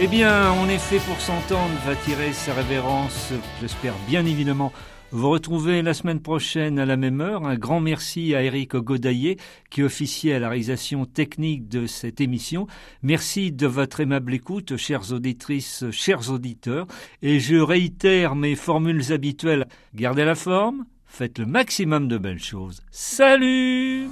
Eh 0.00 0.06
bien, 0.06 0.52
on 0.52 0.68
est 0.68 0.78
fait 0.78 1.00
pour 1.00 1.20
s'entendre, 1.20 1.72
va 1.86 1.94
tirer 1.94 2.32
sa 2.32 2.54
révérence, 2.54 3.32
j'espère 3.60 3.94
bien 4.08 4.24
évidemment 4.24 4.72
vous 5.12 5.30
retrouvez 5.30 5.82
la 5.82 5.92
semaine 5.92 6.20
prochaine 6.20 6.78
à 6.78 6.86
la 6.86 6.96
même 6.96 7.20
heure. 7.20 7.44
Un 7.44 7.56
grand 7.56 7.80
merci 7.80 8.32
à 8.34 8.42
Eric 8.42 8.76
Godaillé 8.76 9.38
qui 9.68 9.82
officiait 9.82 10.34
à 10.34 10.38
la 10.38 10.48
réalisation 10.48 11.04
technique 11.04 11.68
de 11.68 11.86
cette 11.86 12.20
émission. 12.20 12.68
Merci 13.02 13.50
de 13.50 13.66
votre 13.66 14.00
aimable 14.00 14.34
écoute, 14.34 14.76
chères 14.76 15.12
auditrices, 15.12 15.84
chers 15.90 16.30
auditeurs. 16.30 16.86
Et 17.22 17.40
je 17.40 17.56
réitère 17.56 18.36
mes 18.36 18.54
formules 18.54 19.12
habituelles. 19.12 19.66
Gardez 19.94 20.24
la 20.24 20.36
forme, 20.36 20.84
faites 21.06 21.40
le 21.40 21.46
maximum 21.46 22.06
de 22.06 22.16
belles 22.16 22.42
choses. 22.42 22.82
Salut 22.92 24.08